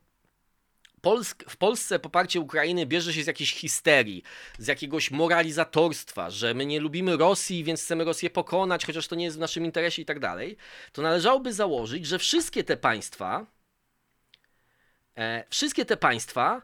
[1.03, 4.23] Polsk, w Polsce poparcie Ukrainy bierze się z jakiejś histerii,
[4.59, 9.25] z jakiegoś moralizatorstwa, że my nie lubimy Rosji, więc chcemy Rosję pokonać, chociaż to nie
[9.25, 10.57] jest w naszym interesie i tak dalej,
[10.93, 13.47] to należałoby założyć, że wszystkie te państwa,
[15.17, 16.63] e, wszystkie te państwa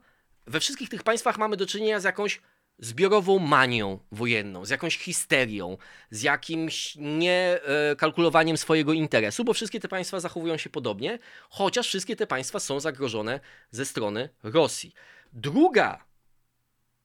[0.49, 2.40] we wszystkich tych państwach mamy do czynienia z jakąś
[2.78, 5.76] zbiorową manią wojenną, z jakąś histerią,
[6.11, 11.18] z jakimś niekalkulowaniem swojego interesu, bo wszystkie te państwa zachowują się podobnie,
[11.51, 13.40] chociaż wszystkie te państwa są zagrożone
[13.70, 14.94] ze strony Rosji.
[15.32, 16.05] Druga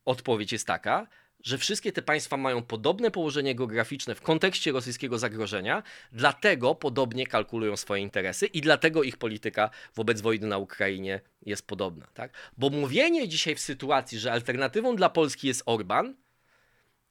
[0.05, 1.07] odpowiedź jest taka,
[1.43, 7.77] że wszystkie te państwa mają podobne położenie geograficzne w kontekście rosyjskiego zagrożenia, dlatego podobnie kalkulują
[7.77, 12.07] swoje interesy i dlatego ich polityka wobec wojny na Ukrainie jest podobna.
[12.13, 12.31] Tak?
[12.57, 16.15] Bo mówienie dzisiaj w sytuacji, że alternatywą dla Polski jest Orban,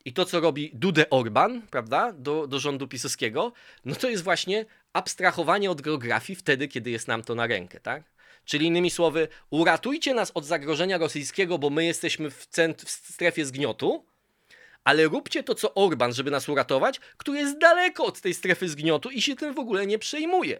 [0.04, 3.52] i to, co robi Dude Orban, prawda, do, do rządu pisowskiego,
[3.84, 8.02] no to jest właśnie abstrahowanie od geografii wtedy, kiedy jest nam to na rękę, tak?
[8.44, 13.44] Czyli innymi słowy, uratujcie nas od zagrożenia rosyjskiego, bo my jesteśmy w, cent- w strefie
[13.44, 14.04] zgniotu,
[14.84, 19.10] ale róbcie to, co Orban, żeby nas uratować, który jest daleko od tej strefy zgniotu
[19.10, 20.58] i się tym w ogóle nie przejmuje.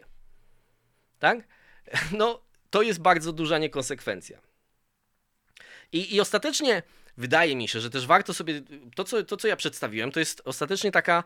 [1.19, 1.37] Tak?
[2.17, 4.41] No, to jest bardzo duża niekonsekwencja.
[5.91, 6.83] I, i ostatecznie
[7.17, 8.61] wydaje mi się, że też warto sobie,
[8.95, 11.23] to co, to co ja przedstawiłem, to jest ostatecznie taka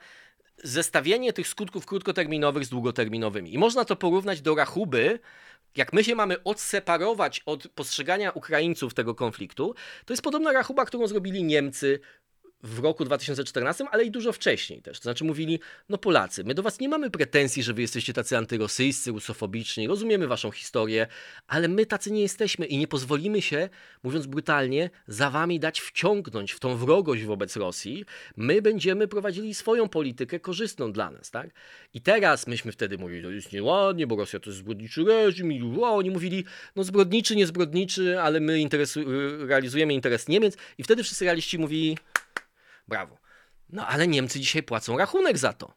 [0.63, 3.53] zestawienie tych skutków krótkoterminowych z długoterminowymi.
[3.53, 5.19] I można to porównać do rachuby,
[5.75, 9.75] jak my się mamy odseparować od postrzegania Ukraińców tego konfliktu,
[10.05, 11.99] to jest podobna rachuba, którą zrobili Niemcy
[12.64, 14.99] w roku 2014, ale i dużo wcześniej też.
[14.99, 18.38] To znaczy mówili, no Polacy, my do was nie mamy pretensji, że wy jesteście tacy
[18.38, 21.08] antyrosyjscy, rusofobiczni, rozumiemy waszą historię,
[21.47, 23.70] ale my tacy nie jesteśmy i nie pozwolimy się,
[24.03, 28.05] mówiąc brutalnie, za wami dać wciągnąć w tą wrogość wobec Rosji.
[28.38, 31.49] My będziemy prowadzili swoją politykę korzystną dla nas, tak?
[31.93, 35.62] I teraz myśmy wtedy mówili, to jest nieładnie, bo Rosja to jest zbrodniczy reżim i
[35.82, 36.45] oni mówili,
[36.76, 39.05] no zbrodniczy, nie zbrodniczy, ale my interesu-
[39.47, 41.97] realizujemy interes Niemiec i wtedy wszyscy realiści mówili,
[42.88, 43.17] Brawo.
[43.69, 45.73] No ale Niemcy dzisiaj płacą rachunek za to.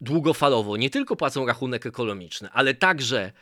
[0.00, 3.32] Długofalowo nie tylko płacą rachunek ekonomiczny, ale także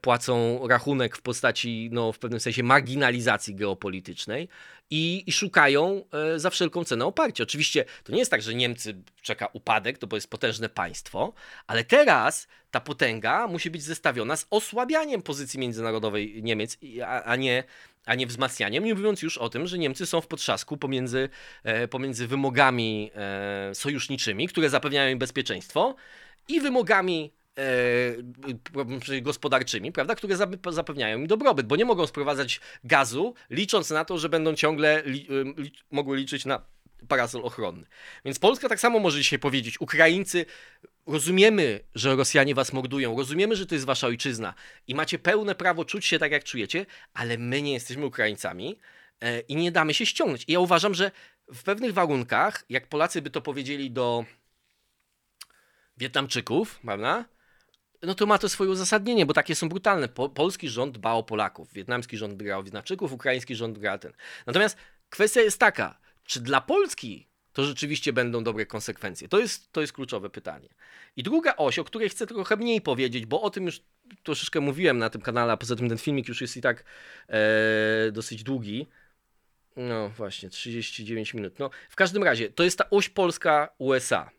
[0.00, 4.48] płacą rachunek w postaci, no, w pewnym sensie, marginalizacji geopolitycznej
[4.90, 7.42] i, i szukają e, za wszelką cenę oparcia.
[7.44, 11.32] Oczywiście to nie jest tak, że Niemcy czeka upadek, to bo jest potężne państwo,
[11.66, 17.64] ale teraz ta potęga musi być zestawiona z osłabianiem pozycji międzynarodowej Niemiec, a, a nie
[18.06, 21.28] a nie wzmacnianiem, nie mówiąc już o tym, że Niemcy są w potrzasku pomiędzy,
[21.64, 25.94] e, pomiędzy wymogami e, sojuszniczymi, które zapewniają im bezpieczeństwo,
[26.48, 27.39] i wymogami e,
[29.22, 30.36] gospodarczymi, prawda, które
[30.70, 35.26] zapewniają im dobrobyt, bo nie mogą sprowadzać gazu, licząc na to, że będą ciągle li,
[35.56, 36.62] li, mogły liczyć na
[37.08, 37.86] parasol ochronny.
[38.24, 40.46] Więc Polska tak samo może dzisiaj powiedzieć: Ukraińcy,
[41.06, 44.54] rozumiemy, że Rosjanie was mordują, rozumiemy, że to jest wasza ojczyzna
[44.86, 48.78] i macie pełne prawo czuć się tak, jak czujecie, ale my nie jesteśmy Ukraińcami
[49.20, 50.44] e, i nie damy się ściągnąć.
[50.48, 51.10] I ja uważam, że
[51.52, 54.24] w pewnych warunkach, jak Polacy by to powiedzieli do
[55.96, 57.24] Wietnamczyków, prawda?
[58.02, 60.08] No to ma to swoje uzasadnienie, bo takie są brutalne.
[60.08, 64.12] Po, polski rząd dba o Polaków, wietnamski rząd dba o Wietnamczyków, ukraiński rząd dba ten.
[64.46, 64.76] Natomiast
[65.10, 69.28] kwestia jest taka, czy dla Polski to rzeczywiście będą dobre konsekwencje?
[69.28, 70.68] To jest, to jest kluczowe pytanie.
[71.16, 73.80] I druga oś, o której chcę trochę mniej powiedzieć, bo o tym już
[74.22, 76.84] troszeczkę mówiłem na tym kanale, a poza tym ten filmik już jest i tak
[77.28, 78.88] e, dosyć długi.
[79.76, 81.58] No właśnie, 39 minut.
[81.58, 84.30] No, w każdym razie, to jest ta oś Polska-USA.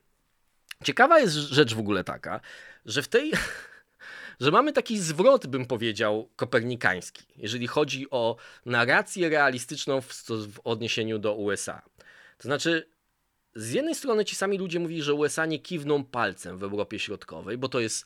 [0.84, 2.42] Ciekawa jest rzecz w ogóle taka,
[2.86, 3.32] że w tej,
[4.42, 11.20] że mamy taki zwrot, bym powiedział, kopernikański, jeżeli chodzi o narrację realistyczną w, w odniesieniu
[11.20, 11.82] do USA.
[12.38, 12.88] To znaczy,
[13.56, 17.58] z jednej strony ci sami ludzie mówili, że USA nie kiwną palcem w Europie Środkowej,
[17.58, 18.06] bo to jest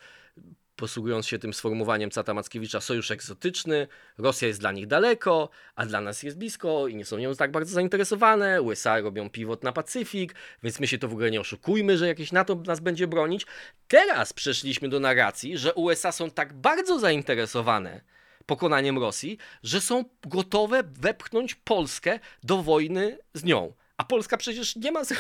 [0.75, 6.01] posługując się tym sformułowaniem Cata Mackiewicza, sojusz egzotyczny, Rosja jest dla nich daleko, a dla
[6.01, 10.35] nas jest blisko i nie są nią tak bardzo zainteresowane, USA robią pivot na Pacyfik,
[10.63, 13.45] więc my się to w ogóle nie oszukujmy, że jakieś NATO nas będzie bronić.
[13.87, 18.01] Teraz przeszliśmy do narracji, że USA są tak bardzo zainteresowane
[18.45, 23.73] pokonaniem Rosji, że są gotowe wepchnąć Polskę do wojny z nią.
[23.97, 25.13] A Polska przecież nie ma z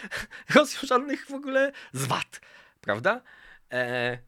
[0.54, 2.40] Rosją żadnych w ogóle zwad,
[2.80, 3.22] prawda?
[3.70, 4.18] Eee,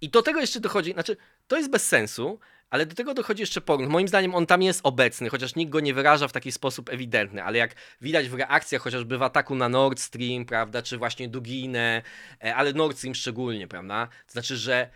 [0.00, 1.16] i do tego jeszcze dochodzi, znaczy,
[1.48, 2.38] to jest bez sensu,
[2.70, 3.92] ale do tego dochodzi jeszcze pogląd.
[3.92, 7.44] Moim zdaniem on tam jest obecny, chociaż nikt go nie wyraża w taki sposób ewidentny,
[7.44, 12.02] ale jak widać w reakcjach chociażby w ataku na Nord Stream, prawda, czy właśnie Duginę,
[12.44, 14.90] e, ale Nord Stream szczególnie, prawda, to znaczy, że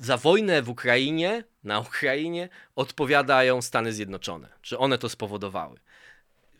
[0.00, 5.80] za wojnę w Ukrainie, na Ukrainie odpowiadają Stany Zjednoczone, czy one to spowodowały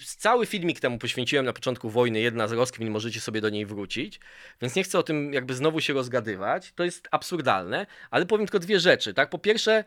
[0.06, 4.20] cały filmik temu poświęciłem na początku wojny, jedna z rozkmin, możecie sobie do niej wrócić,
[4.62, 8.58] więc nie chcę o tym jakby znowu się rozgadywać, to jest absurdalne, ale powiem tylko
[8.58, 9.84] dwie rzeczy, tak, po pierwsze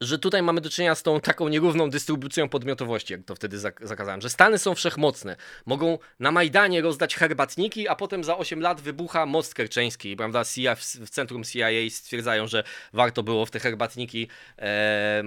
[0.00, 4.20] że tutaj mamy do czynienia z tą taką nierówną dystrybucją podmiotowości, jak to wtedy zakazałem,
[4.20, 5.36] że Stany są wszechmocne.
[5.66, 10.44] Mogą na Majdanie rozdać herbatniki, a potem za 8 lat wybucha most kerczeński, prawda?
[10.44, 14.28] CIA, w centrum CIA stwierdzają, że warto było w te herbatniki
[14.58, 15.22] e,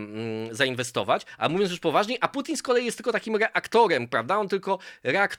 [0.51, 1.25] zainwestować.
[1.37, 4.37] A mówiąc już poważniej, a Putin z kolei jest tylko takim reaktorem, prawda?
[4.37, 4.79] On tylko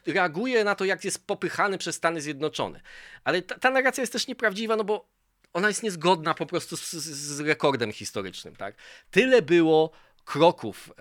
[0.07, 2.81] reaguje na to, jak jest popychany przez Stany Zjednoczone.
[3.25, 5.14] Ale ta, ta narracja jest też nieprawdziwa, no bo
[5.55, 8.57] ona jest niezgodna po prostu z, z rekordem historycznym.
[8.57, 8.75] Tak?
[9.11, 9.91] Tyle było
[10.25, 10.95] kroków e,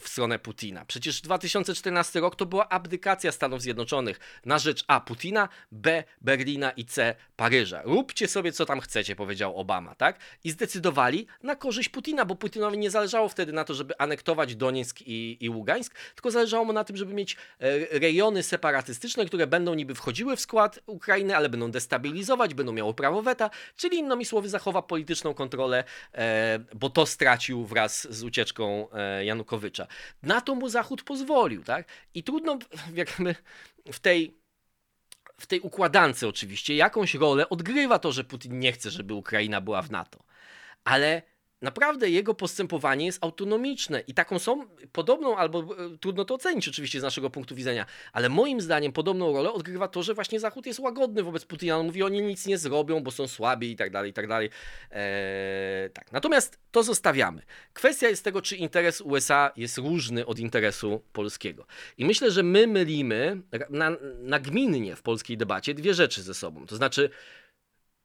[0.00, 0.84] w stronę Putina.
[0.84, 5.00] Przecież 2014 rok to była abdykacja Stanów Zjednoczonych na rzecz A.
[5.00, 6.04] Putina, B.
[6.20, 7.14] Berlina i C.
[7.36, 7.82] Paryża.
[7.84, 10.18] Róbcie sobie co tam chcecie, powiedział Obama, tak?
[10.44, 15.02] I zdecydowali na korzyść Putina, bo Putinowi nie zależało wtedy na to, żeby anektować Donieck
[15.02, 19.74] i, i Ługańsk, tylko zależało mu na tym, żeby mieć e, rejony separatystyczne, które będą
[19.74, 24.48] niby wchodziły w skład Ukrainy, ale będą destabilizować, będą miały prawo weta, czyli innymi słowy
[24.48, 25.84] zachowa polityczną kontrolę,
[26.14, 29.86] e, bo to stracił wraz z ucieczką e, Janukowycza.
[30.22, 31.88] Na to mu Zachód pozwolił, tak?
[32.14, 32.58] I trudno
[32.94, 33.34] jakby
[33.92, 34.40] w tej
[35.40, 39.82] w tej układance oczywiście jakąś rolę odgrywa to, że Putin nie chce, żeby Ukraina była
[39.82, 40.18] w NATO.
[40.84, 41.22] Ale
[41.62, 47.00] naprawdę jego postępowanie jest autonomiczne i taką są podobną, albo e, trudno to ocenić oczywiście
[47.00, 50.80] z naszego punktu widzenia, ale moim zdaniem podobną rolę odgrywa to, że właśnie Zachód jest
[50.80, 51.78] łagodny wobec Putina.
[51.78, 54.50] On mówi, oni nic nie zrobią, bo są słabi i tak dalej, i tak dalej.
[54.90, 56.12] Eee, tak.
[56.12, 57.42] Natomiast to zostawiamy.
[57.72, 61.66] Kwestia jest tego, czy interes USA jest różny od interesu polskiego.
[61.98, 66.66] I myślę, że my mylimy na, nagminnie w polskiej debacie dwie rzeczy ze sobą.
[66.66, 67.10] To znaczy,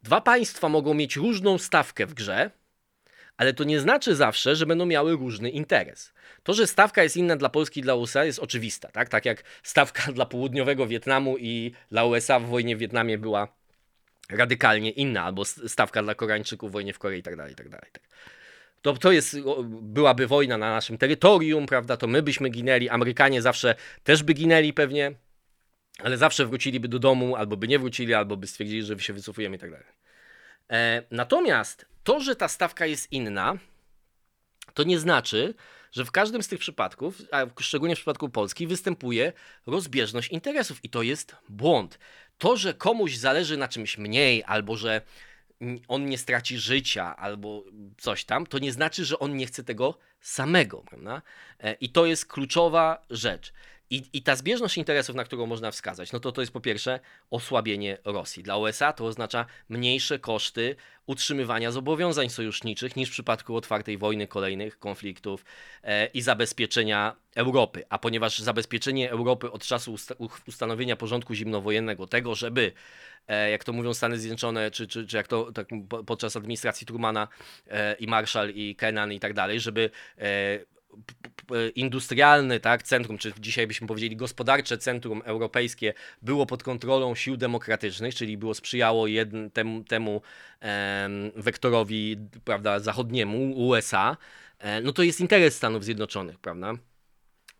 [0.03, 2.51] dwa państwa mogą mieć różną stawkę w grze,
[3.38, 6.14] ale to nie znaczy zawsze, że będą miały różny interes.
[6.44, 9.10] To, że stawka jest inna dla Polski i dla USA jest oczywista, tak?
[9.10, 13.48] Tak jak stawka dla południowego Wietnamu i dla USA w wojnie w Wietnamie była
[14.30, 17.90] radykalnie inna, albo stawka dla Koreańczyków w wojnie w Korei i dalej, i tak dalej.
[17.92, 18.04] Tak.
[18.82, 21.98] To, to jest, byłaby wojna na naszym terytorium, prawda?
[21.98, 25.12] To my byśmy ginęli, Amerykanie zawsze też by ginęli pewnie,
[26.00, 29.56] ale zawsze wróciliby do domu, albo by nie wrócili, albo by stwierdzili, że się wycofujemy
[29.56, 29.70] i tak.
[30.72, 33.58] E, natomiast to, że ta stawka jest inna,
[34.74, 35.53] to nie znaczy,
[35.91, 39.34] że w każdym z tych przypadków, a szczególnie w przypadku Polski, występuje
[39.66, 41.99] rozbieżność interesów i to jest błąd.
[42.38, 45.01] To, że komuś zależy na czymś mniej, albo że
[45.88, 47.64] on nie straci życia, albo
[47.97, 51.22] coś tam, to nie znaczy, że on nie chce tego samego, prawda?
[51.60, 53.53] E, I to jest kluczowa rzecz.
[53.90, 57.00] I, I ta zbieżność interesów, na którą można wskazać, no to to jest po pierwsze
[57.32, 58.44] osłabienie Rosji.
[58.44, 60.76] Dla USA to oznacza mniejsze koszty
[61.06, 65.46] utrzymywania zobowiązań sojuszniczych niż w przypadku otwartej wojny, kolejnych konfliktów
[65.84, 67.84] e, i zabezpieczenia Europy.
[67.90, 70.16] A ponieważ zabezpieczenie Europy od czasu usta
[70.48, 72.72] ustanowienia porządku zimnowojennego, tego, żeby,
[73.28, 75.68] e, jak to mówią Stany Zjednoczone, czy, czy, czy jak to tak,
[76.06, 77.28] podczas administracji Trumana
[77.68, 80.75] e, i Marshall i Kennan i tak dalej, żeby e,
[81.76, 88.16] industrialny, tak, centrum, czy dzisiaj byśmy powiedzieli gospodarcze centrum europejskie było pod kontrolą sił demokratycznych,
[88.16, 90.22] czyli było sprzyjało jedn, temu, temu
[90.60, 94.18] em, wektorowi, prawda, zachodniemu, USA,
[94.60, 96.74] e, no to jest interes Stanów Zjednoczonych, prawda?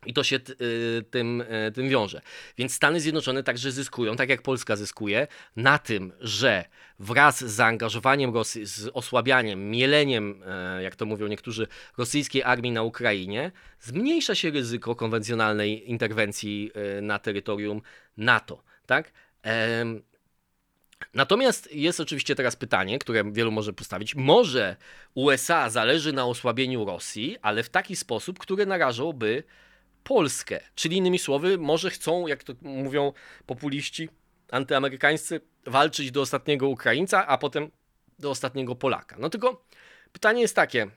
[0.05, 2.21] I to się y, tym, y, tym wiąże.
[2.57, 6.65] Więc Stany Zjednoczone także zyskują, tak jak Polska zyskuje, na tym, że
[6.99, 12.83] wraz z zaangażowaniem Rosji, z osłabianiem, mieleniem, e, jak to mówią niektórzy, rosyjskiej armii na
[12.83, 17.81] Ukrainie, zmniejsza się ryzyko konwencjonalnej interwencji e, na terytorium
[18.17, 18.63] NATO.
[18.85, 19.11] Tak?
[21.13, 24.15] Natomiast jest oczywiście teraz pytanie, które wielu może postawić.
[24.15, 24.75] Może
[25.15, 29.43] USA zależy na osłabieniu Rosji, ale w taki sposób, który narażałby
[30.05, 30.59] Polskę.
[30.75, 33.13] Czyli innymi słowy, może chcą, jak to mówią
[33.45, 34.09] populiści
[34.51, 37.71] antyamerykańscy, walczyć do ostatniego Ukraińca, a potem
[38.19, 39.15] do ostatniego Polaka.
[39.19, 39.65] No tylko
[40.11, 40.87] pytanie jest takie,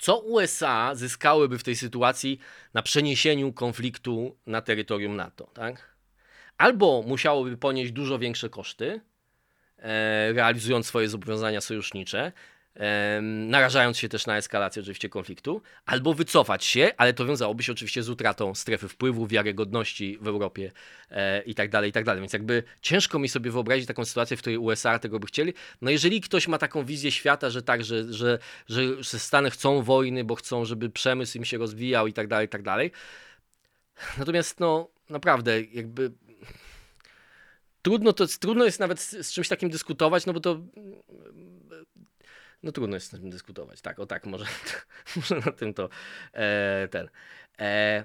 [0.00, 2.38] co USA zyskałyby w tej sytuacji
[2.74, 5.96] na przeniesieniu konfliktu na terytorium NATO, tak?
[6.58, 9.00] Albo musiałoby ponieść dużo większe koszty,
[9.78, 12.32] e, realizując swoje zobowiązania sojusznicze,
[13.22, 18.02] narażając się też na eskalację oczywiście konfliktu, albo wycofać się, ale to wiązałoby się oczywiście
[18.02, 20.72] z utratą strefy wpływu, wiarygodności w Europie
[21.10, 22.20] e, i tak dalej, i tak dalej.
[22.20, 25.54] Więc jakby ciężko mi sobie wyobrazić taką sytuację, w której USA tego by chcieli.
[25.80, 30.24] No jeżeli ktoś ma taką wizję świata, że tak, że, że, że, Stany chcą wojny,
[30.24, 32.92] bo chcą, żeby przemysł im się rozwijał i tak dalej, i tak dalej.
[34.18, 36.12] Natomiast no naprawdę jakby
[37.82, 40.60] trudno, to, trudno jest nawet z, z czymś takim dyskutować, no bo to
[42.62, 43.80] no trudno jest z tym dyskutować.
[43.80, 44.44] Tak, o tak, może,
[45.16, 45.88] może na tym to
[46.32, 47.08] e, ten.
[47.58, 48.04] E,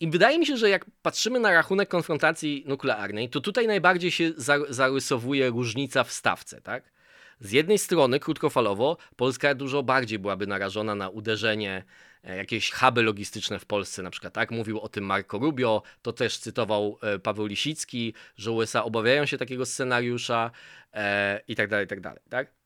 [0.00, 4.32] I wydaje mi się, że jak patrzymy na rachunek konfrontacji nuklearnej, to tutaj najbardziej się
[4.68, 6.94] zarysowuje różnica w stawce, tak?
[7.40, 11.84] Z jednej strony, krótkofalowo, Polska dużo bardziej byłaby narażona na uderzenie
[12.24, 14.50] e, jakieś huby logistyczne w Polsce, na przykład, tak?
[14.50, 19.38] Mówił o tym Marco Rubio, to też cytował e, Paweł Lisicki, że USA obawiają się
[19.38, 20.50] takiego scenariusza
[20.92, 22.63] e, i tak dalej, i tak dalej, tak?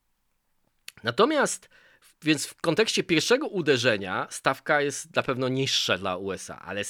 [1.03, 1.69] Natomiast
[2.23, 6.83] więc w kontekście pierwszego uderzenia stawka jest na pewno niższa dla USA, ale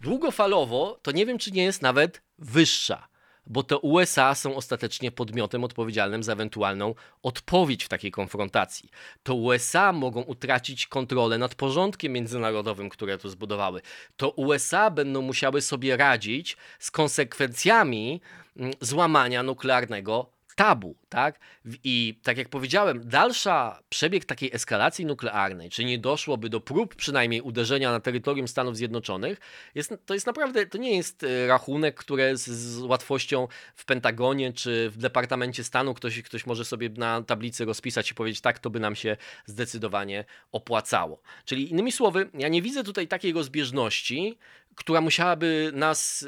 [0.00, 3.08] długofalowo to nie wiem, czy nie jest nawet wyższa,
[3.46, 8.90] bo to USA są ostatecznie podmiotem odpowiedzialnym za ewentualną odpowiedź w takiej konfrontacji.
[9.22, 13.82] To USA mogą utracić kontrolę nad porządkiem międzynarodowym, które tu zbudowały.
[14.16, 18.20] To USA będą musiały sobie radzić z konsekwencjami
[18.56, 21.40] mm, złamania nuklearnego tabu, tak?
[21.84, 27.40] I tak jak powiedziałem, dalsza przebieg takiej eskalacji nuklearnej, czy nie doszłoby do prób przynajmniej
[27.40, 29.40] uderzenia na terytorium Stanów Zjednoczonych,
[29.74, 34.52] jest, to jest naprawdę, to nie jest e, rachunek, które z, z łatwością w Pentagonie
[34.52, 38.70] czy w Departamencie Stanu ktoś, ktoś może sobie na tablicy rozpisać i powiedzieć, tak, to
[38.70, 41.22] by nam się zdecydowanie opłacało.
[41.44, 44.38] Czyli innymi słowy, ja nie widzę tutaj takiej rozbieżności,
[44.76, 46.26] która musiałaby nas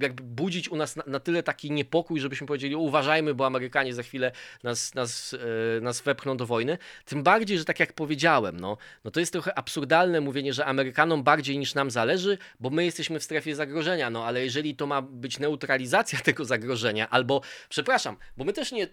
[0.00, 4.02] jakby budzić u nas na, na, tyle taki niepokój, żebyśmy powiedzieli, uważajmy, bo Amerykanie za
[4.02, 4.32] chwilę
[4.62, 5.36] nas, nas,
[5.78, 6.78] e, nas wepchną do wojny.
[7.04, 11.22] Tym bardziej, że tak jak powiedziałem, no, no to jest trochę absurdalne mówienie, że Amerykanom
[11.22, 15.02] bardziej niż nam zależy, bo my jesteśmy w strefie zagrożenia, no ale jeżeli to ma
[15.02, 18.88] być neutralizacja tego zagrożenia, albo, przepraszam, bo my też nie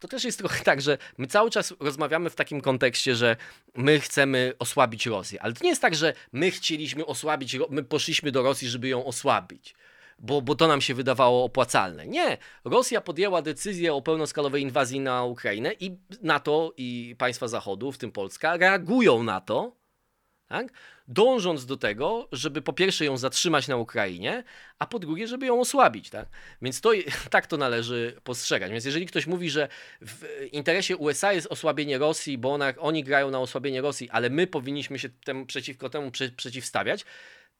[0.00, 3.36] to też jest trochę tak, że my cały czas rozmawiamy w takim kontekście, że
[3.74, 8.32] my chcemy osłabić Rosję, ale to nie jest tak, że my chcieliśmy osłabić, my poszliśmy
[8.32, 9.74] do Rosji, żeby ją osłabić.
[10.18, 12.06] Bo, bo to nam się wydawało opłacalne.
[12.06, 12.38] Nie.
[12.64, 18.12] Rosja podjęła decyzję o pełnoskalowej inwazji na Ukrainę i NATO i państwa Zachodu, w tym
[18.12, 19.76] Polska, reagują na to,
[20.48, 20.72] tak?
[21.10, 24.44] Dążąc do tego, żeby po pierwsze ją zatrzymać na Ukrainie,
[24.78, 26.10] a po drugie, żeby ją osłabić.
[26.10, 26.28] Tak?
[26.62, 26.90] Więc to,
[27.30, 28.70] tak to należy postrzegać.
[28.70, 29.68] Więc jeżeli ktoś mówi, że
[30.00, 34.46] w interesie USA jest osłabienie Rosji, bo ona, oni grają na osłabienie Rosji, ale my
[34.46, 37.04] powinniśmy się temu, przeciwko temu prze, przeciwstawiać,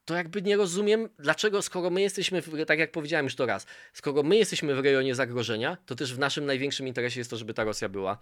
[0.04, 3.66] to jakby nie rozumiem, dlaczego, skoro my jesteśmy, w, tak jak powiedziałem już to raz,
[3.92, 7.54] skoro my jesteśmy w rejonie zagrożenia, to też w naszym największym interesie jest to, żeby
[7.54, 8.18] ta Rosja była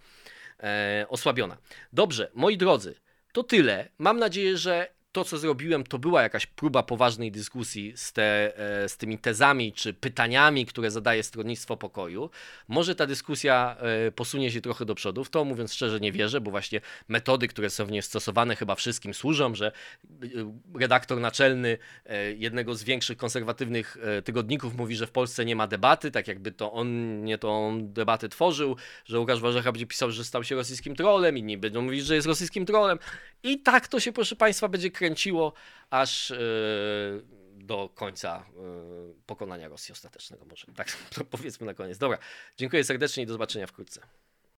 [0.59, 1.57] e, osłabiona.
[1.93, 2.95] Dobrze, moi drodzy,
[3.31, 3.89] to tyle.
[3.97, 8.89] Mam nadzieję, że to, co zrobiłem, to była jakaś próba poważnej dyskusji z, te, e,
[8.89, 12.29] z tymi tezami czy pytaniami, które zadaje Stronnictwo Pokoju.
[12.67, 15.23] Może ta dyskusja e, posunie się trochę do przodu.
[15.23, 18.75] W to mówiąc szczerze nie wierzę, bo właśnie metody, które są w niej stosowane, chyba
[18.75, 20.27] wszystkim służą, że e,
[20.79, 21.77] redaktor naczelny
[22.37, 26.71] jednego z większych konserwatywnych tygodników mówi, że w Polsce nie ma debaty, tak jakby to
[26.71, 31.37] on nie tą debatę tworzył, że Łukasz Warzecha będzie pisał, że stał się rosyjskim trolem,
[31.37, 32.99] inni będą mówić, że jest rosyjskim trolem.
[33.43, 35.53] I tak to się, proszę Państwa, będzie kręciło
[35.89, 36.37] aż yy,
[37.55, 40.45] do końca yy, pokonania Rosji ostatecznego.
[40.45, 40.97] Może tak
[41.31, 41.97] powiedzmy na koniec.
[41.97, 42.17] Dobra,
[42.57, 44.01] dziękuję serdecznie i do zobaczenia wkrótce.